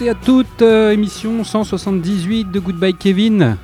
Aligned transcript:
tous 0.00 0.04
et 0.04 0.08
à 0.08 0.14
toutes, 0.14 0.62
euh, 0.62 0.92
émission 0.92 1.44
178 1.44 2.50
de 2.50 2.58
Goodbye 2.58 2.94
Kevin 2.94 3.56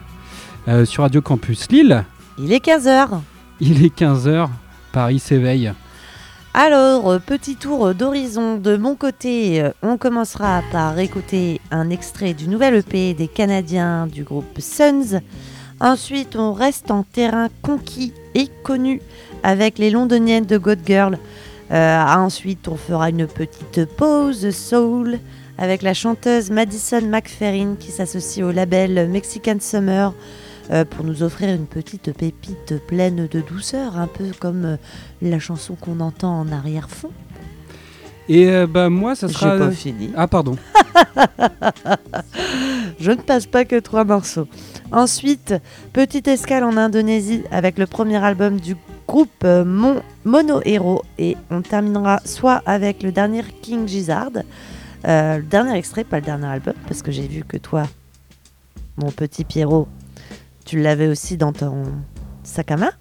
euh, 0.68 0.84
sur 0.84 1.02
Radio 1.02 1.22
Campus 1.22 1.70
Lille. 1.70 2.04
Il 2.38 2.52
est 2.52 2.64
15h. 2.64 3.20
Il 3.60 3.84
est 3.84 3.96
15h, 3.96 4.48
Paris 4.92 5.18
s'éveille. 5.18 5.72
Alors, 6.52 7.10
euh, 7.10 7.18
petit 7.18 7.56
tour 7.56 7.94
d'horizon 7.94 8.56
de 8.56 8.76
mon 8.76 8.96
côté. 8.96 9.62
euh, 9.62 9.70
On 9.82 9.96
commencera 9.96 10.62
par 10.72 10.98
écouter 10.98 11.60
un 11.70 11.88
extrait 11.90 12.34
du 12.34 12.48
nouvel 12.48 12.74
EP 12.76 13.14
des 13.14 13.28
Canadiens 13.28 14.06
du 14.06 14.22
groupe 14.22 14.58
Suns. 14.58 15.20
Ensuite, 15.80 16.36
on 16.36 16.52
reste 16.52 16.90
en 16.90 17.02
terrain 17.02 17.48
conquis 17.62 18.12
et 18.34 18.48
connu 18.62 19.00
avec 19.42 19.78
les 19.78 19.90
londoniennes 19.90 20.46
de 20.46 20.58
God 20.58 20.80
Girl. 20.86 21.18
Euh, 21.70 22.04
ensuite, 22.04 22.68
on 22.68 22.76
fera 22.76 23.10
une 23.10 23.26
petite 23.26 23.86
pause 23.96 24.50
soul 24.50 25.18
avec 25.58 25.82
la 25.82 25.94
chanteuse 25.94 26.50
Madison 26.50 27.02
McFerrin 27.02 27.76
qui 27.78 27.90
s'associe 27.90 28.44
au 28.44 28.52
label 28.52 29.08
Mexican 29.08 29.56
Summer 29.60 30.12
euh, 30.70 30.84
pour 30.84 31.04
nous 31.04 31.22
offrir 31.22 31.54
une 31.54 31.66
petite 31.66 32.12
pépite 32.12 32.74
pleine 32.86 33.26
de 33.26 33.40
douceur, 33.40 33.96
un 33.96 34.06
peu 34.06 34.26
comme 34.38 34.64
euh, 34.64 34.76
la 35.22 35.38
chanson 35.38 35.76
qu'on 35.76 36.00
entend 36.00 36.40
en 36.40 36.50
arrière-fond. 36.50 37.10
Et 38.28 38.50
euh, 38.50 38.66
bah 38.66 38.90
moi, 38.90 39.14
ça 39.14 39.28
sera... 39.28 39.56
pas 39.56 39.70
fini. 39.70 40.10
Ah 40.16 40.26
pardon. 40.26 40.56
Je 43.00 43.10
ne 43.10 43.20
passe 43.20 43.46
pas 43.46 43.64
que 43.64 43.78
trois 43.78 44.04
morceaux. 44.04 44.48
Ensuite, 44.90 45.54
petite 45.92 46.28
escale 46.28 46.64
en 46.64 46.76
Indonésie 46.76 47.42
avec 47.50 47.78
le 47.78 47.86
premier 47.86 48.16
album 48.16 48.58
du 48.58 48.76
groupe 49.06 49.30
euh, 49.44 49.64
Mon 49.64 50.02
Mono 50.24 50.60
Hero 50.64 51.02
et 51.18 51.36
on 51.50 51.62
terminera 51.62 52.20
soit 52.24 52.62
avec 52.66 53.02
le 53.02 53.12
dernier 53.12 53.44
King 53.62 53.86
Gizzard, 53.86 54.32
euh, 55.06 55.38
le 55.38 55.42
dernier 55.42 55.76
extrait, 55.76 56.04
pas 56.04 56.20
le 56.20 56.24
dernier 56.24 56.46
album, 56.46 56.74
parce 56.86 57.02
que 57.02 57.10
j'ai 57.10 57.26
vu 57.26 57.44
que 57.44 57.56
toi, 57.56 57.84
mon 58.96 59.10
petit 59.10 59.44
Pierrot, 59.44 59.88
tu 60.64 60.80
l'avais 60.80 61.08
aussi 61.08 61.36
dans 61.36 61.52
ton 61.52 61.84
sac 62.42 62.70
à 62.70 62.76
main, 62.76 62.92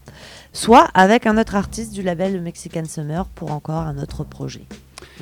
soit 0.53 0.87
avec 0.93 1.25
un 1.25 1.37
autre 1.37 1.55
artiste 1.55 1.93
du 1.93 2.01
label 2.01 2.41
Mexican 2.41 2.85
Summer 2.85 3.25
pour 3.27 3.51
encore 3.51 3.81
un 3.81 3.97
autre 3.97 4.23
projet. 4.23 4.65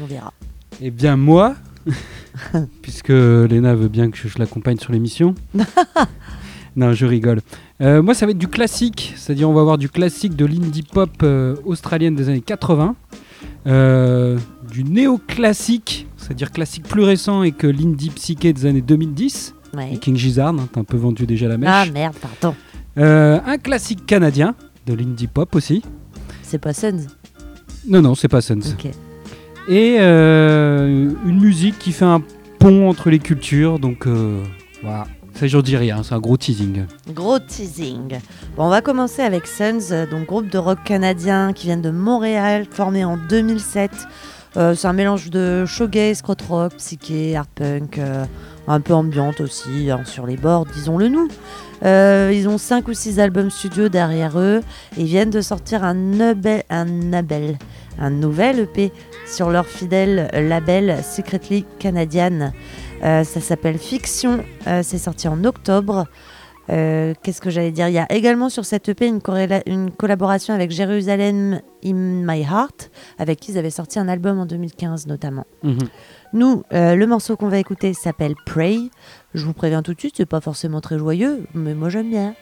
On 0.01 0.05
verra. 0.05 0.33
Eh 0.81 0.91
bien 0.91 1.17
moi, 1.17 1.55
puisque 2.81 3.09
Léna 3.09 3.75
veut 3.75 3.89
bien 3.89 4.09
que 4.09 4.17
je, 4.17 4.27
je 4.27 4.39
l'accompagne 4.39 4.77
sur 4.77 4.91
l'émission. 4.91 5.35
non, 6.75 6.93
je 6.93 7.05
rigole. 7.05 7.41
Euh, 7.81 8.01
moi, 8.01 8.13
ça 8.13 8.25
va 8.25 8.31
être 8.31 8.37
du 8.37 8.47
classique, 8.47 9.13
c'est-à-dire 9.17 9.49
on 9.49 9.53
va 9.53 9.61
avoir 9.61 9.77
du 9.77 9.89
classique 9.89 10.35
de 10.35 10.45
l'indie 10.45 10.83
pop 10.83 11.09
euh, 11.23 11.55
australienne 11.65 12.15
des 12.15 12.29
années 12.29 12.41
80, 12.41 12.95
euh, 13.67 14.37
du 14.71 14.83
néoclassique, 14.83 16.07
c'est-à-dire 16.23 16.51
classique 16.51 16.83
plus 16.87 17.03
récent 17.03 17.43
et 17.43 17.51
que 17.51 17.67
l'indie 17.67 18.09
psyché 18.09 18.53
des 18.53 18.65
années 18.65 18.81
2010, 18.81 19.53
Ouais. 19.75 19.93
et 19.93 19.97
King 19.97 20.15
Gizzard, 20.15 20.49
hein, 20.49 20.67
t'as 20.71 20.81
un 20.81 20.83
peu 20.83 20.97
vendu 20.97 21.25
déjà 21.25 21.47
la 21.47 21.57
mèche. 21.57 21.69
Ah 21.71 21.85
merde, 21.91 22.15
pardon. 22.21 22.55
Euh, 22.97 23.39
un 23.45 23.57
classique 23.57 24.05
canadien 24.05 24.53
de 24.85 24.93
l'indie 24.93 25.27
pop 25.27 25.55
aussi. 25.55 25.81
C'est 26.43 26.59
pas 26.59 26.73
Suns. 26.73 27.07
Non, 27.87 28.01
non, 28.01 28.13
c'est 28.15 28.27
pas 28.27 28.41
Sons. 28.41 28.59
Ok. 28.73 28.91
Et 29.67 29.97
euh, 29.99 31.09
une 31.25 31.39
musique 31.39 31.79
qui 31.79 31.91
fait 31.91 32.05
un 32.05 32.21
pont 32.59 32.87
entre 32.89 33.09
les 33.09 33.19
cultures, 33.19 33.79
donc 33.79 34.05
euh, 34.07 34.43
voilà. 34.83 35.07
Ça, 35.35 35.47
j'en 35.47 35.61
dis 35.63 35.75
rien, 35.75 36.03
c'est 36.03 36.13
un 36.13 36.19
gros 36.19 36.37
teasing. 36.37 36.83
Gros 37.11 37.39
teasing. 37.39 38.19
Bon, 38.55 38.65
on 38.65 38.69
va 38.69 38.81
commencer 38.81 39.23
avec 39.23 39.47
Suns, 39.47 39.91
euh, 39.91 40.05
donc 40.05 40.27
groupe 40.27 40.47
de 40.49 40.59
rock 40.59 40.77
canadien 40.85 41.53
qui 41.53 41.65
viennent 41.65 41.81
de 41.81 41.89
Montréal, 41.89 42.67
formé 42.69 43.03
en 43.03 43.17
2007. 43.17 43.89
Euh, 44.55 44.75
c'est 44.75 44.87
un 44.87 44.93
mélange 44.93 45.29
de 45.29 45.65
shoegaze, 45.65 46.21
krautrock, 46.21 46.75
psyché, 46.75 47.35
art 47.35 47.47
punk, 47.47 47.97
euh, 47.97 48.25
un 48.67 48.81
peu 48.81 48.93
ambiante 48.93 49.41
aussi, 49.41 49.89
hein, 49.89 50.01
sur 50.05 50.27
les 50.27 50.37
bords, 50.37 50.67
disons-le 50.67 51.07
nous. 51.07 51.27
Euh, 51.83 52.31
ils 52.33 52.47
ont 52.47 52.59
5 52.59 52.87
ou 52.87 52.93
6 52.93 53.19
albums 53.19 53.49
studio 53.49 53.89
derrière 53.89 54.39
eux 54.39 54.61
et 54.97 55.03
viennent 55.03 55.31
de 55.31 55.41
sortir 55.41 55.83
un, 55.83 55.95
un, 56.69 56.87
un 57.99 58.09
nouvel 58.11 58.59
EP 58.59 58.91
sur 59.25 59.49
leur 59.49 59.65
fidèle 59.65 60.29
label 60.33 61.03
Secretly 61.03 61.65
Canadian. 61.79 62.51
Ça 63.01 63.23
s'appelle 63.25 63.77
Fiction, 63.77 64.45
c'est 64.81 64.97
sorti 64.97 65.27
en 65.27 65.43
octobre. 65.43 66.05
Euh, 66.69 67.13
Qu'est-ce 67.21 67.41
que 67.41 67.49
j'allais 67.49 67.71
dire? 67.71 67.87
Il 67.87 67.93
y 67.93 67.99
a 67.99 68.11
également 68.11 68.49
sur 68.49 68.65
cette 68.65 68.87
EP 68.89 69.07
une, 69.07 69.91
collaboration 69.91 70.53
avec 70.53 70.71
Jérusalem 70.71 71.61
in 71.83 71.93
My 71.93 72.41
Heart, 72.41 72.91
avec 73.19 73.39
qui 73.39 73.51
ils 73.51 73.57
avaient 73.57 73.69
sorti 73.69 73.99
un 73.99 74.07
album 74.07 74.39
en 74.39 74.45
2015 74.45 75.07
notamment. 75.07 75.45
Mhm. 75.63 75.77
Nous, 76.33 76.63
euh, 76.73 76.95
le 76.95 77.07
morceau 77.07 77.35
qu'on 77.35 77.49
va 77.49 77.59
écouter 77.59 77.93
s'appelle 77.93 78.35
Pray. 78.45 78.89
Je 79.33 79.45
vous 79.45 79.53
préviens 79.53 79.83
tout 79.83 79.93
de 79.93 79.99
suite, 79.99 80.15
c'est 80.17 80.25
pas 80.25 80.41
forcément 80.41 80.81
très 80.81 80.97
joyeux, 80.97 81.45
mais 81.53 81.73
moi 81.73 81.89
j'aime 81.89 82.09
bien. 82.09 82.33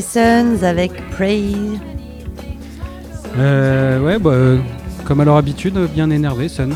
Suns 0.00 0.62
avec 0.62 0.92
Pray. 1.10 1.54
Euh, 3.36 4.00
ouais, 4.00 4.18
bah, 4.18 4.30
euh, 4.30 4.58
comme 5.04 5.20
à 5.20 5.24
leur 5.24 5.36
habitude, 5.36 5.78
bien 5.94 6.10
énervé, 6.10 6.48
Sun. 6.48 6.74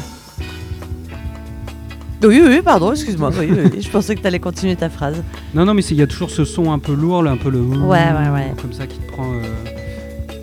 Oui, 2.24 2.40
oui, 2.44 2.60
pardon, 2.62 2.92
excuse-moi. 2.92 3.30
Oui, 3.38 3.50
oui, 3.50 3.82
je 3.82 3.90
pensais 3.90 4.14
que 4.14 4.20
tu 4.20 4.26
allais 4.26 4.38
continuer 4.38 4.76
ta 4.76 4.88
phrase. 4.88 5.22
Non, 5.54 5.64
non, 5.64 5.74
mais 5.74 5.82
il 5.82 5.96
y 5.96 6.02
a 6.02 6.06
toujours 6.06 6.30
ce 6.30 6.44
son 6.44 6.70
un 6.70 6.78
peu 6.78 6.94
lourd, 6.94 7.22
là, 7.22 7.32
un 7.32 7.36
peu 7.36 7.50
le. 7.50 7.60
Ouais, 7.60 7.98
ouais, 7.98 8.30
ouais. 8.32 8.52
Comme 8.60 8.72
ça 8.72 8.86
qui 8.86 8.98
te 8.98 9.10
prend, 9.10 9.32
euh, 9.32 9.42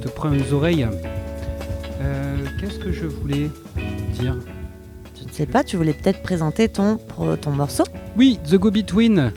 te 0.01 0.09
prend 0.09 0.29
aux 0.29 0.53
oreilles. 0.53 0.87
Euh, 2.01 2.35
Qu'est-ce 2.59 2.79
que 2.79 2.91
je 2.91 3.05
voulais 3.05 3.49
dire? 4.19 4.35
Je 5.17 5.25
ne 5.25 5.31
sais 5.31 5.45
pas, 5.45 5.63
tu 5.63 5.77
voulais 5.77 5.93
peut-être 5.93 6.21
présenter 6.21 6.67
ton, 6.67 6.99
ton 7.41 7.51
morceau? 7.51 7.83
Oui, 8.17 8.39
The 8.49 8.55
Go 8.55 8.71
Between, 8.71 9.31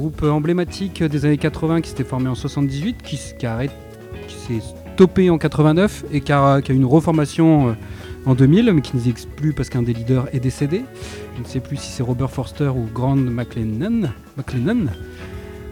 groupe 0.00 0.22
emblématique 0.22 1.02
des 1.02 1.26
années 1.26 1.36
80 1.36 1.82
qui 1.82 1.90
s'était 1.90 2.04
formé 2.04 2.28
en 2.28 2.34
78, 2.34 3.02
qui, 3.02 3.20
qui, 3.38 3.46
a 3.46 3.66
qui 3.66 4.34
s'est 4.34 4.66
stoppé 4.94 5.28
en 5.28 5.36
89 5.36 6.04
et 6.10 6.22
qui 6.22 6.32
a, 6.32 6.62
qui 6.62 6.72
a 6.72 6.74
une 6.74 6.86
reformation 6.86 7.68
euh, 7.68 7.72
en 8.24 8.34
2000, 8.34 8.72
mais 8.72 8.80
qui 8.80 8.96
n'existe 8.96 9.28
plus 9.28 9.52
parce 9.52 9.68
qu'un 9.68 9.82
des 9.82 9.92
leaders 9.92 10.26
est 10.32 10.40
décédé. 10.40 10.84
Je 11.36 11.42
ne 11.42 11.46
sais 11.46 11.60
plus 11.60 11.76
si 11.76 11.90
c'est 11.90 12.02
Robert 12.02 12.30
Forster 12.30 12.68
ou 12.68 12.88
Grant 12.94 13.16
McLennan. 13.16 14.10
McLennan. 14.38 14.86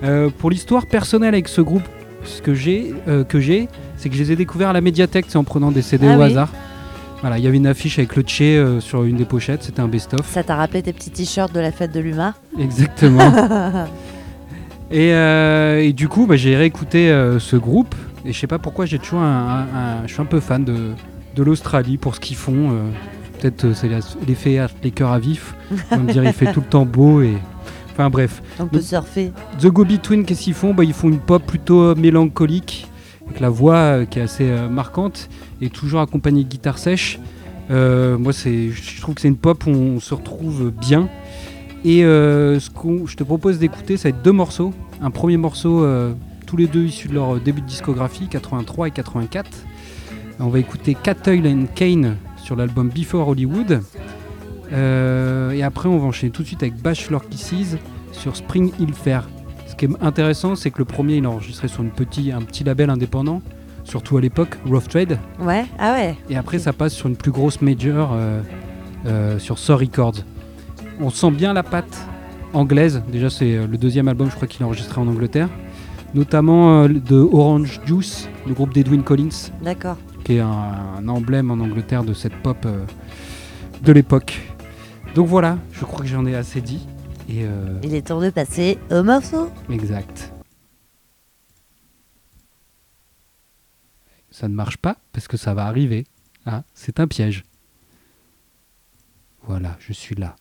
Euh, 0.04 0.28
pour 0.36 0.50
l'histoire 0.50 0.86
personnelle 0.86 1.34
avec 1.34 1.48
ce 1.48 1.62
groupe, 1.62 1.88
ce 2.24 2.42
que 2.42 2.52
j'ai, 2.54 2.94
euh, 3.08 3.24
que 3.24 3.40
j'ai, 3.40 3.68
c'est 3.96 4.10
que 4.10 4.14
je 4.14 4.22
les 4.22 4.32
ai 4.32 4.36
découverts 4.36 4.68
à 4.68 4.72
la 4.74 4.82
médiathèque, 4.82 5.24
c'est 5.28 5.38
en 5.38 5.44
prenant 5.44 5.70
des 5.70 5.82
CD 5.82 6.06
Ah 6.06 6.16
au 6.16 6.20
oui. 6.20 6.24
hasard. 6.26 6.52
Voilà, 7.20 7.38
il 7.38 7.44
y 7.44 7.48
avait 7.48 7.56
une 7.56 7.66
affiche 7.66 7.98
avec 7.98 8.14
le 8.14 8.22
euh, 8.42 8.80
sur 8.80 9.02
une 9.02 9.16
des 9.16 9.24
pochettes, 9.24 9.64
c'était 9.64 9.80
un 9.80 9.88
best-of. 9.88 10.24
Ça 10.30 10.44
t'a 10.44 10.54
rappelé 10.54 10.82
tes 10.82 10.92
petits 10.92 11.10
t-shirts 11.10 11.52
de 11.52 11.58
la 11.58 11.72
fête 11.72 11.92
de 11.92 11.98
l'UMA? 11.98 12.34
Exactement. 12.58 13.32
et, 14.90 15.12
euh, 15.12 15.80
et 15.82 15.92
du 15.92 16.08
coup, 16.08 16.26
bah, 16.26 16.36
j'ai 16.36 16.56
réécouté 16.56 17.10
euh, 17.10 17.38
ce 17.38 17.56
groupe. 17.56 17.94
Et 18.24 18.32
je 18.32 18.38
sais 18.38 18.46
pas 18.46 18.58
pourquoi, 18.58 18.84
j'ai 18.86 18.98
toujours 18.98 19.20
un, 19.20 19.66
un- 19.72 19.78
un- 19.78 20.06
je 20.06 20.12
suis 20.12 20.20
un 20.22 20.26
peu 20.26 20.40
fan 20.40 20.64
de, 20.64 20.76
de 21.36 21.42
l'Australie 21.42 21.96
pour 21.96 22.14
ce 22.14 22.20
qu'ils 22.20 22.36
font. 22.36 22.70
euh, 22.72 22.90
Peut-être 23.40 23.72
c'est 23.72 23.88
l'effet 24.26 24.58
les 24.82 24.90
cœurs 24.90 25.12
à 25.12 25.18
vif. 25.20 25.54
On 25.92 25.98
me 25.98 26.12
dire, 26.12 26.24
il 26.24 26.32
fait 26.32 26.52
tout 26.52 26.60
le 26.60 26.66
temps 26.66 26.84
beau. 26.84 27.22
Et... 27.22 27.34
Enfin 27.92 28.10
bref. 28.10 28.42
On 28.58 28.66
peut 28.66 28.80
surfer. 28.80 29.30
The 29.60 29.66
Go 29.68 29.84
Between, 29.84 30.24
qu'est-ce 30.24 30.42
qu'ils 30.42 30.54
font? 30.54 30.74
Bah, 30.74 30.82
Ils 30.82 30.92
font 30.92 31.08
une 31.08 31.20
pop 31.20 31.42
plutôt 31.46 31.94
mélancolique, 31.94 32.88
avec 33.28 33.38
la 33.40 33.48
voix 33.48 34.04
qui 34.06 34.18
est 34.18 34.22
assez 34.22 34.50
marquante, 34.68 35.28
et 35.60 35.70
toujours 35.70 36.00
accompagnée 36.00 36.42
de 36.42 36.48
guitare 36.48 36.78
sèche. 36.78 37.20
Moi, 37.70 38.32
je 38.32 39.00
trouve 39.00 39.14
que 39.14 39.20
c'est 39.20 39.28
une 39.28 39.36
pop 39.36 39.64
où 39.66 39.70
on 39.70 40.00
se 40.00 40.14
retrouve 40.14 40.72
bien. 40.72 41.08
Et 41.88 42.04
euh, 42.04 42.60
ce 42.60 42.68
qu'on, 42.68 43.06
je 43.06 43.16
te 43.16 43.24
propose 43.24 43.58
d'écouter, 43.58 43.96
ça 43.96 44.10
va 44.10 44.16
être 44.16 44.22
deux 44.22 44.32
morceaux. 44.32 44.74
Un 45.00 45.10
premier 45.10 45.38
morceau, 45.38 45.82
euh, 45.82 46.12
tous 46.46 46.58
les 46.58 46.66
deux 46.66 46.84
issus 46.84 47.08
de 47.08 47.14
leur 47.14 47.36
euh, 47.36 47.40
début 47.40 47.62
de 47.62 47.66
discographie, 47.66 48.28
83 48.28 48.88
et 48.88 48.90
84. 48.90 49.50
On 50.38 50.48
va 50.48 50.58
écouter 50.58 50.94
Cattle 50.94 51.46
and 51.46 51.64
Kane 51.74 52.16
sur 52.36 52.56
l'album 52.56 52.90
Before 52.90 53.26
Hollywood. 53.28 53.80
Euh, 54.70 55.52
et 55.52 55.62
après, 55.62 55.88
on 55.88 55.96
va 55.96 56.04
enchaîner 56.04 56.30
tout 56.30 56.42
de 56.42 56.46
suite 56.48 56.62
avec 56.62 56.76
Bachelor 56.76 57.26
Kisses 57.26 57.78
sur 58.12 58.36
Spring 58.36 58.70
Hill 58.78 58.92
Fair. 58.92 59.26
Ce 59.66 59.74
qui 59.74 59.86
est 59.86 60.02
intéressant, 60.02 60.56
c'est 60.56 60.70
que 60.70 60.80
le 60.80 60.84
premier, 60.84 61.16
il 61.16 61.24
est 61.24 61.26
enregistré 61.26 61.68
sur 61.68 61.82
une 61.82 61.90
petit, 61.90 62.32
un 62.32 62.42
petit 62.42 62.64
label 62.64 62.90
indépendant, 62.90 63.40
surtout 63.84 64.18
à 64.18 64.20
l'époque, 64.20 64.58
Rough 64.66 64.88
Trade. 64.90 65.18
Ouais, 65.40 65.64
ah 65.78 65.94
ouais. 65.94 66.16
Et 66.28 66.36
après, 66.36 66.58
ça 66.58 66.74
passe 66.74 66.92
sur 66.92 67.06
une 67.08 67.16
plus 67.16 67.30
grosse 67.30 67.62
major 67.62 68.10
euh, 68.12 68.42
euh, 69.06 69.38
sur 69.38 69.58
Soul 69.58 69.76
Records. 69.76 70.16
On 71.00 71.10
sent 71.10 71.30
bien 71.30 71.52
la 71.52 71.62
patte 71.62 71.98
anglaise. 72.52 73.02
Déjà, 73.10 73.30
c'est 73.30 73.56
euh, 73.56 73.66
le 73.66 73.78
deuxième 73.78 74.08
album, 74.08 74.30
je 74.30 74.34
crois 74.36 74.48
qu'il 74.48 74.62
est 74.62 74.64
enregistré 74.64 75.00
en 75.00 75.06
Angleterre. 75.08 75.48
Notamment 76.14 76.82
euh, 76.84 76.88
de 76.88 77.16
Orange 77.16 77.80
Juice, 77.84 78.28
le 78.46 78.54
groupe 78.54 78.72
d'Edwin 78.72 79.02
Collins, 79.02 79.50
D'accord. 79.62 79.96
qui 80.24 80.34
est 80.34 80.40
un, 80.40 80.48
un 80.98 81.08
emblème 81.08 81.50
en 81.50 81.54
Angleterre 81.60 82.02
de 82.02 82.14
cette 82.14 82.34
pop 82.42 82.56
euh, 82.64 82.84
de 83.82 83.92
l'époque. 83.92 84.40
Donc 85.14 85.26
voilà, 85.26 85.58
je 85.72 85.84
crois 85.84 86.00
que 86.00 86.06
j'en 86.06 86.24
ai 86.26 86.34
assez 86.34 86.60
dit. 86.60 86.86
Et 87.28 87.44
euh, 87.44 87.78
Il 87.82 87.94
est 87.94 88.02
temps 88.08 88.20
de 88.20 88.30
passer 88.30 88.78
au 88.90 89.02
morceau. 89.02 89.50
Exact. 89.70 90.32
Ça 94.30 94.48
ne 94.48 94.54
marche 94.54 94.78
pas 94.78 94.96
parce 95.12 95.28
que 95.28 95.36
ça 95.36 95.52
va 95.52 95.66
arriver. 95.66 96.06
Ah, 96.46 96.62
c'est 96.72 97.00
un 97.00 97.06
piège. 97.06 97.44
Voilà, 99.46 99.76
je 99.80 99.92
suis 99.92 100.14
là. 100.14 100.36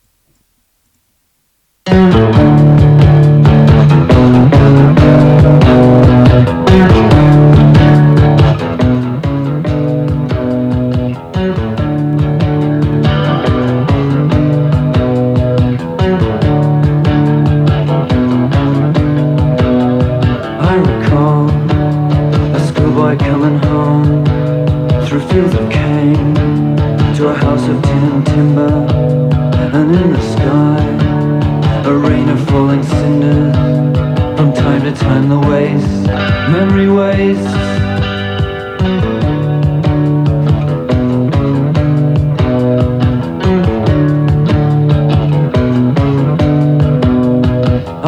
Música 1.89 2.76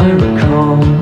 I 0.02 0.12
recall. 0.12 0.99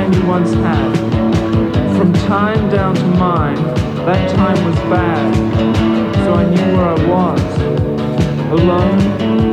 Plan 0.00 0.12
you 0.14 0.26
once 0.26 0.54
had. 0.54 0.96
From 1.98 2.10
time 2.14 2.70
down 2.70 2.94
to 2.94 3.04
mine, 3.04 3.62
that 4.06 4.30
time 4.34 4.64
was 4.64 4.76
bad. 4.88 5.34
So 6.24 6.32
I 6.32 6.44
knew 6.48 6.74
where 6.74 6.86
I 6.86 6.98
was. 7.06 7.42
Alone, 8.50 9.49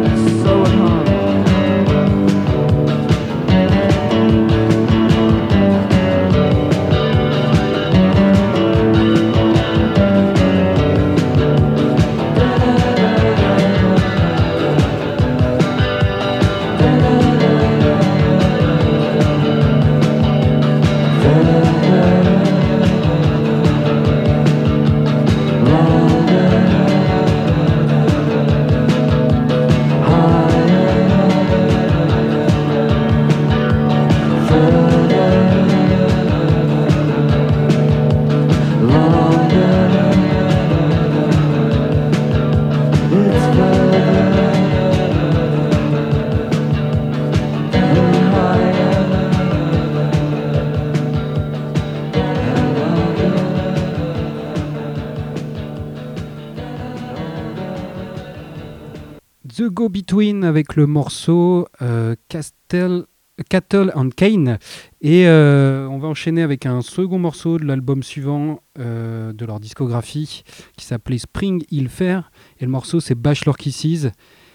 The 59.68 59.70
Go 59.70 59.90
Between 59.90 60.46
avec 60.46 60.78
le 60.78 60.88
morceau 60.88 61.68
euh, 61.82 62.16
Castle, 62.30 63.06
Cattle 63.50 63.92
and 63.96 64.12
Cane. 64.16 64.60
Et 65.02 65.28
euh, 65.28 65.88
on 65.90 65.98
va 65.98 66.08
enchaîner 66.08 66.42
avec 66.42 66.66
un 66.66 66.82
second 66.82 67.20
morceau 67.20 67.60
de 67.60 67.66
l'album 67.66 68.02
suivant 68.02 68.62
euh, 68.80 69.34
de 69.34 69.46
leur 69.46 69.60
discographie 69.60 70.44
qui 70.78 70.86
s'appelait 70.86 71.18
Spring 71.18 71.66
Hill 71.70 71.90
Fair. 71.90 72.32
Et 72.62 72.66
le 72.66 72.72
morceau 72.72 73.02
c'est 73.02 73.16
Bachelor 73.16 73.58
Kisses. 73.58 74.08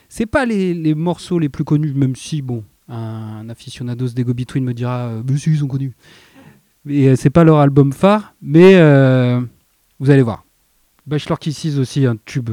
C'est 0.09 0.25
pas 0.25 0.47
les, 0.47 0.95
morceaux 0.95 1.38
les 1.38 1.50
plus 1.50 1.64
connus, 1.64 1.92
même 1.92 2.16
si, 2.16 2.40
bon, 2.40 2.64
un, 2.88 3.49
aficionados 3.50 4.09
des 4.09 4.25
Go 4.25 4.33
Between 4.33 4.64
me 4.64 4.73
dira 4.73 5.11
Mais 5.28 5.37
si, 5.37 5.50
ils 5.50 5.59
sont 5.59 5.69
connus. 5.69 5.92
Euh, 6.88 7.16
c'est 7.16 7.31
pas 7.31 7.45
leur 7.45 7.59
album 7.59 7.92
phare, 7.92 8.35
mais 8.40 8.76
vous 10.00 10.11
allez 10.11 10.23
voir. 10.23 10.47
Bachelor 11.07 11.38
Kisses 11.38 11.76
aussi, 11.76 12.07
un 12.07 12.16
tube 12.25 12.50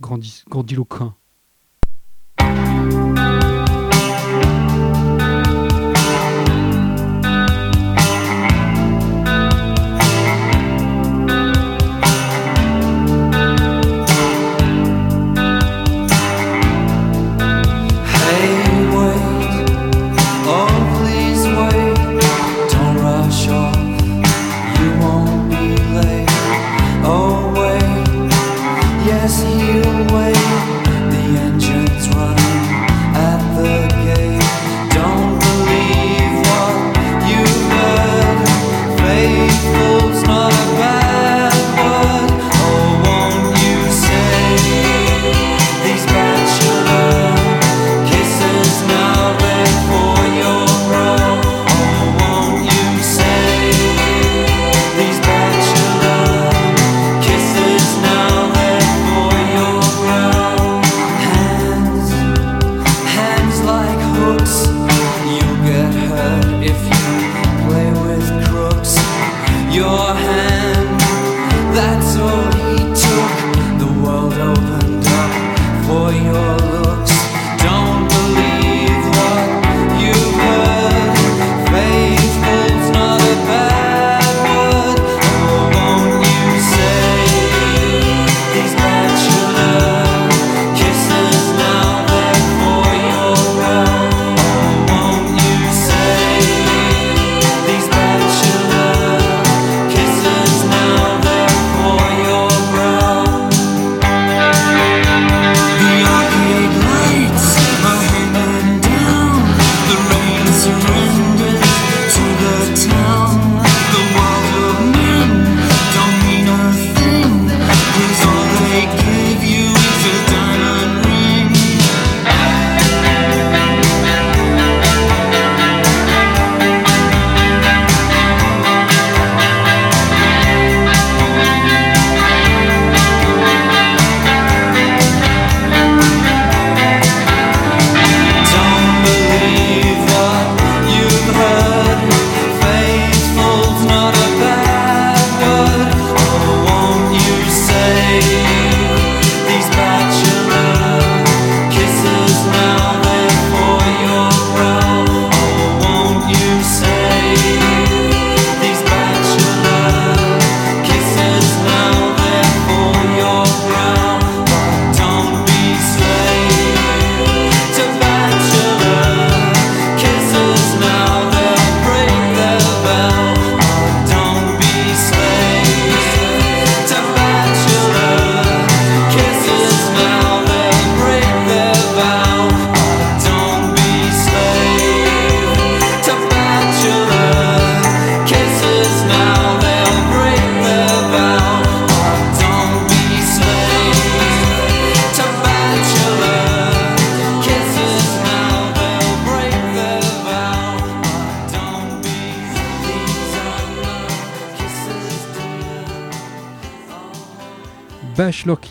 grandiloquent. 0.00 1.14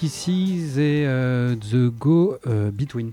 Et 0.09 1.05
euh, 1.05 1.55
The 1.55 1.95
Go 1.95 2.35
euh, 2.47 2.71
Between. 2.71 3.11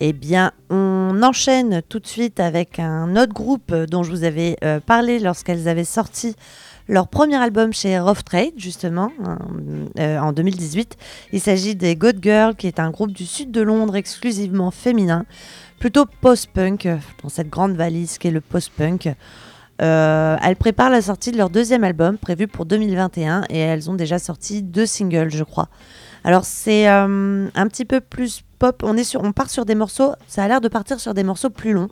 Eh 0.00 0.14
bien, 0.14 0.52
on 0.70 1.20
enchaîne 1.22 1.82
tout 1.86 1.98
de 1.98 2.06
suite 2.06 2.40
avec 2.40 2.78
un 2.78 3.14
autre 3.14 3.34
groupe 3.34 3.74
dont 3.74 4.02
je 4.02 4.10
vous 4.10 4.24
avais 4.24 4.56
euh, 4.64 4.80
parlé 4.80 5.18
lorsqu'elles 5.18 5.68
avaient 5.68 5.84
sorti 5.84 6.34
leur 6.88 7.08
premier 7.08 7.36
album 7.36 7.74
chez 7.74 7.98
Rough 7.98 8.24
Trade, 8.24 8.54
justement, 8.56 9.12
en 9.98 10.32
2018. 10.32 10.96
Il 11.32 11.40
s'agit 11.40 11.76
des 11.76 11.94
God 11.94 12.20
Girls, 12.22 12.56
qui 12.56 12.66
est 12.66 12.80
un 12.80 12.90
groupe 12.90 13.12
du 13.12 13.26
sud 13.26 13.50
de 13.50 13.60
Londres 13.60 13.96
exclusivement 13.96 14.70
féminin, 14.70 15.26
plutôt 15.78 16.06
post-punk, 16.22 16.88
dans 17.22 17.28
cette 17.28 17.50
grande 17.50 17.76
valise 17.76 18.16
qu'est 18.16 18.30
le 18.30 18.40
post-punk. 18.40 19.10
Euh, 19.80 20.36
elles 20.42 20.56
préparent 20.56 20.90
la 20.90 21.02
sortie 21.02 21.32
de 21.32 21.38
leur 21.38 21.50
deuxième 21.50 21.84
album, 21.84 22.18
prévu 22.18 22.46
pour 22.46 22.66
2021, 22.66 23.44
et 23.48 23.58
elles 23.58 23.90
ont 23.90 23.94
déjà 23.94 24.18
sorti 24.18 24.62
deux 24.62 24.86
singles, 24.86 25.30
je 25.30 25.44
crois. 25.44 25.68
Alors 26.24 26.44
c'est 26.44 26.88
euh, 26.88 27.48
un 27.54 27.66
petit 27.66 27.84
peu 27.84 28.00
plus 28.00 28.42
pop. 28.58 28.82
On, 28.84 28.96
est 28.96 29.04
sur, 29.04 29.22
on 29.22 29.32
part 29.32 29.48
sur 29.48 29.64
des 29.64 29.74
morceaux. 29.74 30.12
Ça 30.26 30.44
a 30.44 30.48
l'air 30.48 30.60
de 30.60 30.68
partir 30.68 31.00
sur 31.00 31.14
des 31.14 31.24
morceaux 31.24 31.50
plus 31.50 31.72
longs. 31.72 31.88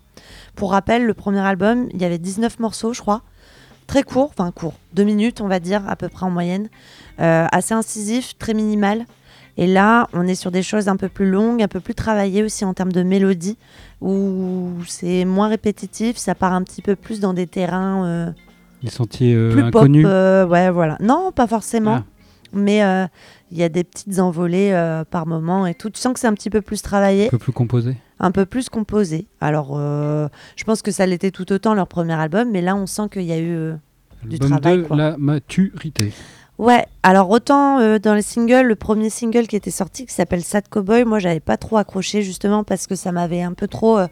Pour 0.55 0.72
rappel, 0.72 1.05
le 1.05 1.14
premier 1.14 1.40
album, 1.40 1.88
il 1.94 2.03
y 2.03 2.05
avait 2.05 2.18
19 2.18 2.59
morceaux, 2.59 2.92
je 2.92 3.01
crois. 3.01 3.22
Très 3.87 4.03
court, 4.03 4.31
enfin 4.38 4.51
court, 4.51 4.74
deux 4.92 5.05
minutes, 5.05 5.40
on 5.40 5.48
va 5.48 5.61
dire, 5.61 5.83
à 5.88 5.96
peu 5.96 6.11
près 6.11 6.27
en 6.27 6.31
moyenne. 6.31 6.68
Euh, 7.20 7.46
assez 7.51 7.72
incisif, 7.72 8.37
très 8.38 8.53
minimal. 8.53 9.07
Et 9.61 9.66
là, 9.66 10.07
on 10.14 10.27
est 10.27 10.35
sur 10.37 10.51
des 10.51 10.62
choses 10.62 10.88
un 10.88 10.97
peu 10.97 11.09
plus 11.09 11.29
longues, 11.29 11.62
un 11.62 11.68
peu 11.68 11.81
plus 11.81 11.94
travaillées 11.94 12.42
aussi 12.44 12.64
en 12.64 12.73
termes 12.75 12.92
de 12.92 13.03
mélodie, 13.03 13.59
où 14.01 14.71
c'est 14.87 15.25
moins 15.25 15.49
répétitif, 15.49 16.16
ça 16.16 16.35
part 16.35 16.53
un 16.53 16.62
petit 16.62 16.81
peu 16.81 16.94
plus 16.97 17.21
dans 17.21 17.35
des 17.35 17.47
terrains 17.47 18.05
euh, 18.07 18.31
Les 18.83 18.90
sentiers 18.90 19.35
euh, 19.35 19.51
plus 19.51 19.62
inconnus. 19.62 20.05
pop. 20.05 20.12
euh, 20.12 20.47
ouais, 20.47 20.71
voilà. 20.71 20.97
Non, 21.01 21.33
pas 21.33 21.47
forcément. 21.47 21.97
Ah. 22.01 22.05
Mais 22.55 22.79
il 23.53 23.59
y 23.59 23.62
a 23.62 23.68
des 23.68 23.85
petites 23.85 24.18
envolées 24.21 24.73
par 25.11 25.27
moment 25.27 25.66
et 25.66 25.75
tout. 25.75 25.90
Tu 25.90 26.01
sens 26.01 26.14
que 26.14 26.21
c'est 26.21 26.27
un 26.29 26.33
petit 26.35 26.49
peu 26.49 26.62
plus 26.62 26.81
travaillé, 26.81 27.27
Un 27.27 27.31
peu 27.31 27.38
plus 27.38 27.53
composé. 27.53 27.97
un 28.21 28.31
peu 28.31 28.47
plus 28.47 28.71
composé. 28.71 29.27
Alors, 29.42 29.73
euh, 29.77 30.29
je 30.57 30.64
pense 30.64 30.81
que 30.81 30.90
ça 30.90 31.05
l'était 31.05 31.31
tout 31.31 31.53
autant 31.53 31.75
leur 31.75 31.88
premier 31.88 32.14
album, 32.14 32.49
mais 32.51 32.62
là, 32.62 32.75
on 32.75 32.87
sent 32.87 33.09
qu'il 33.12 33.25
y 33.25 33.33
a 33.33 33.38
eu. 33.38 33.53
euh, 33.55 33.75
Du 34.25 34.38
travail, 34.38 34.79
de 34.79 34.83
quoi. 34.85 34.97
la 34.97 35.16
maturité. 35.18 36.12
Ouais, 36.59 36.87
alors 37.05 37.31
autant 37.31 37.79
euh, 37.79 38.01
dans 38.01 38.14
les 38.14 38.23
singles, 38.23 38.66
le 38.66 38.75
premier 38.75 39.11
single 39.11 39.47
qui 39.47 39.55
était 39.55 39.71
sorti, 39.71 40.07
qui 40.07 40.12
s'appelle 40.12 40.42
Sad 40.42 40.68
Cowboy, 40.68 41.05
moi, 41.05 41.21
j'avais 41.21 41.38
pas 41.38 41.57
trop 41.57 41.77
accroché 41.77 42.23
justement 42.23 42.64
parce 42.64 42.88
que 42.88 42.97
ça 42.97 43.12
m'avait 43.12 43.42
un 43.42 43.53
peu 43.53 43.68
trop 43.68 43.97
euh, 43.97 44.09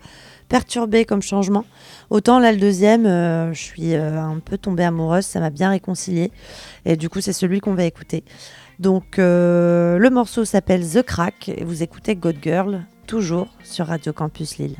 perturbé 0.48 1.04
comme 1.04 1.22
changement. 1.22 1.64
Autant 2.08 2.38
là, 2.38 2.52
le 2.52 2.58
deuxième, 2.58 3.04
euh, 3.04 3.52
je 3.52 3.60
suis 3.60 3.94
euh, 3.94 4.20
un 4.20 4.38
peu 4.38 4.58
tombée 4.58 4.84
amoureuse, 4.84 5.26
ça 5.26 5.40
m'a 5.40 5.50
bien 5.50 5.70
réconciliée. 5.70 6.30
Et 6.84 6.96
du 6.96 7.08
coup, 7.08 7.20
c'est 7.20 7.32
celui 7.32 7.58
qu'on 7.58 7.74
va 7.74 7.82
écouter. 7.82 8.22
Donc, 8.78 9.16
le 9.16 10.08
morceau 10.12 10.44
s'appelle 10.44 10.86
The 10.86 11.02
Crack 11.02 11.48
et 11.48 11.64
vous 11.64 11.82
écoutez 11.82 12.14
God 12.14 12.36
Girl, 12.42 12.84
toujours 13.06 13.48
sur 13.64 13.86
Radio 13.86 14.12
Campus 14.12 14.58
Lille. 14.58 14.76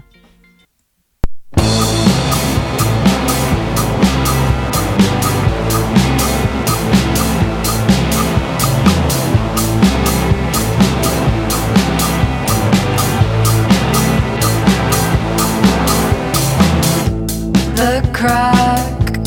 The 17.77 18.01
crack 18.15 19.19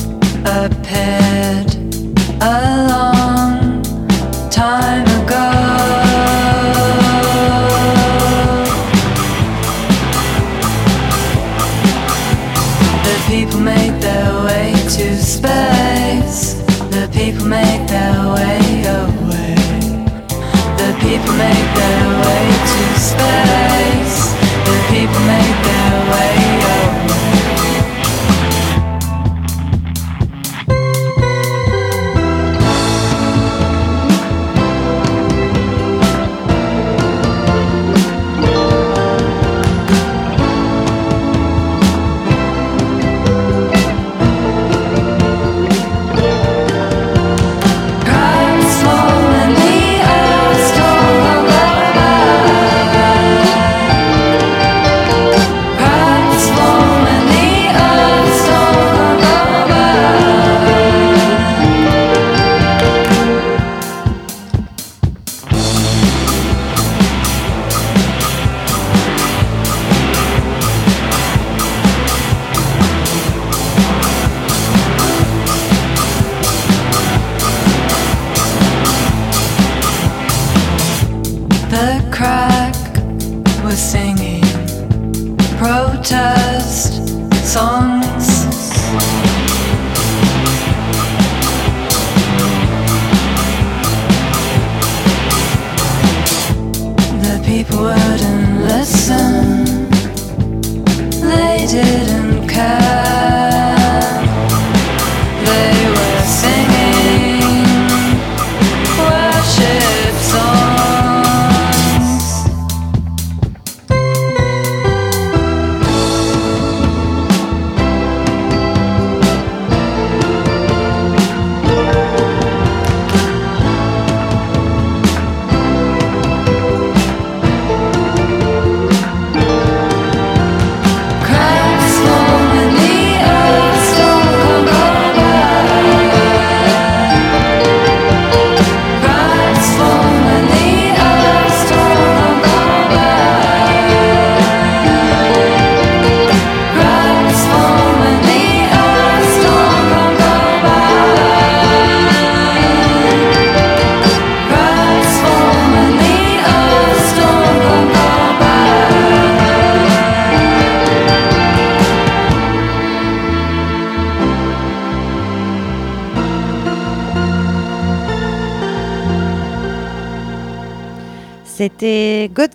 appeared 0.43 1.69
a 2.41 2.87
long 2.89 3.83
time 4.49 5.05
ago. 5.21 5.49
The 13.03 13.15
people 13.27 13.59
make 13.59 14.01
their 14.01 14.43
way 14.45 14.73
to 14.97 15.15
space. 15.21 16.55
The 16.89 17.07
people 17.13 17.45
make 17.45 17.87
their 17.87 18.17
way 18.33 18.83
away. 18.99 19.55
The 20.81 20.91
people 21.05 21.33
make 21.45 21.69
their 21.79 22.05
way 22.25 22.45
to 22.73 22.83
space. 23.09 24.33
The 24.65 24.77
people 24.89 25.21
make 25.33 25.57
their 25.67 25.78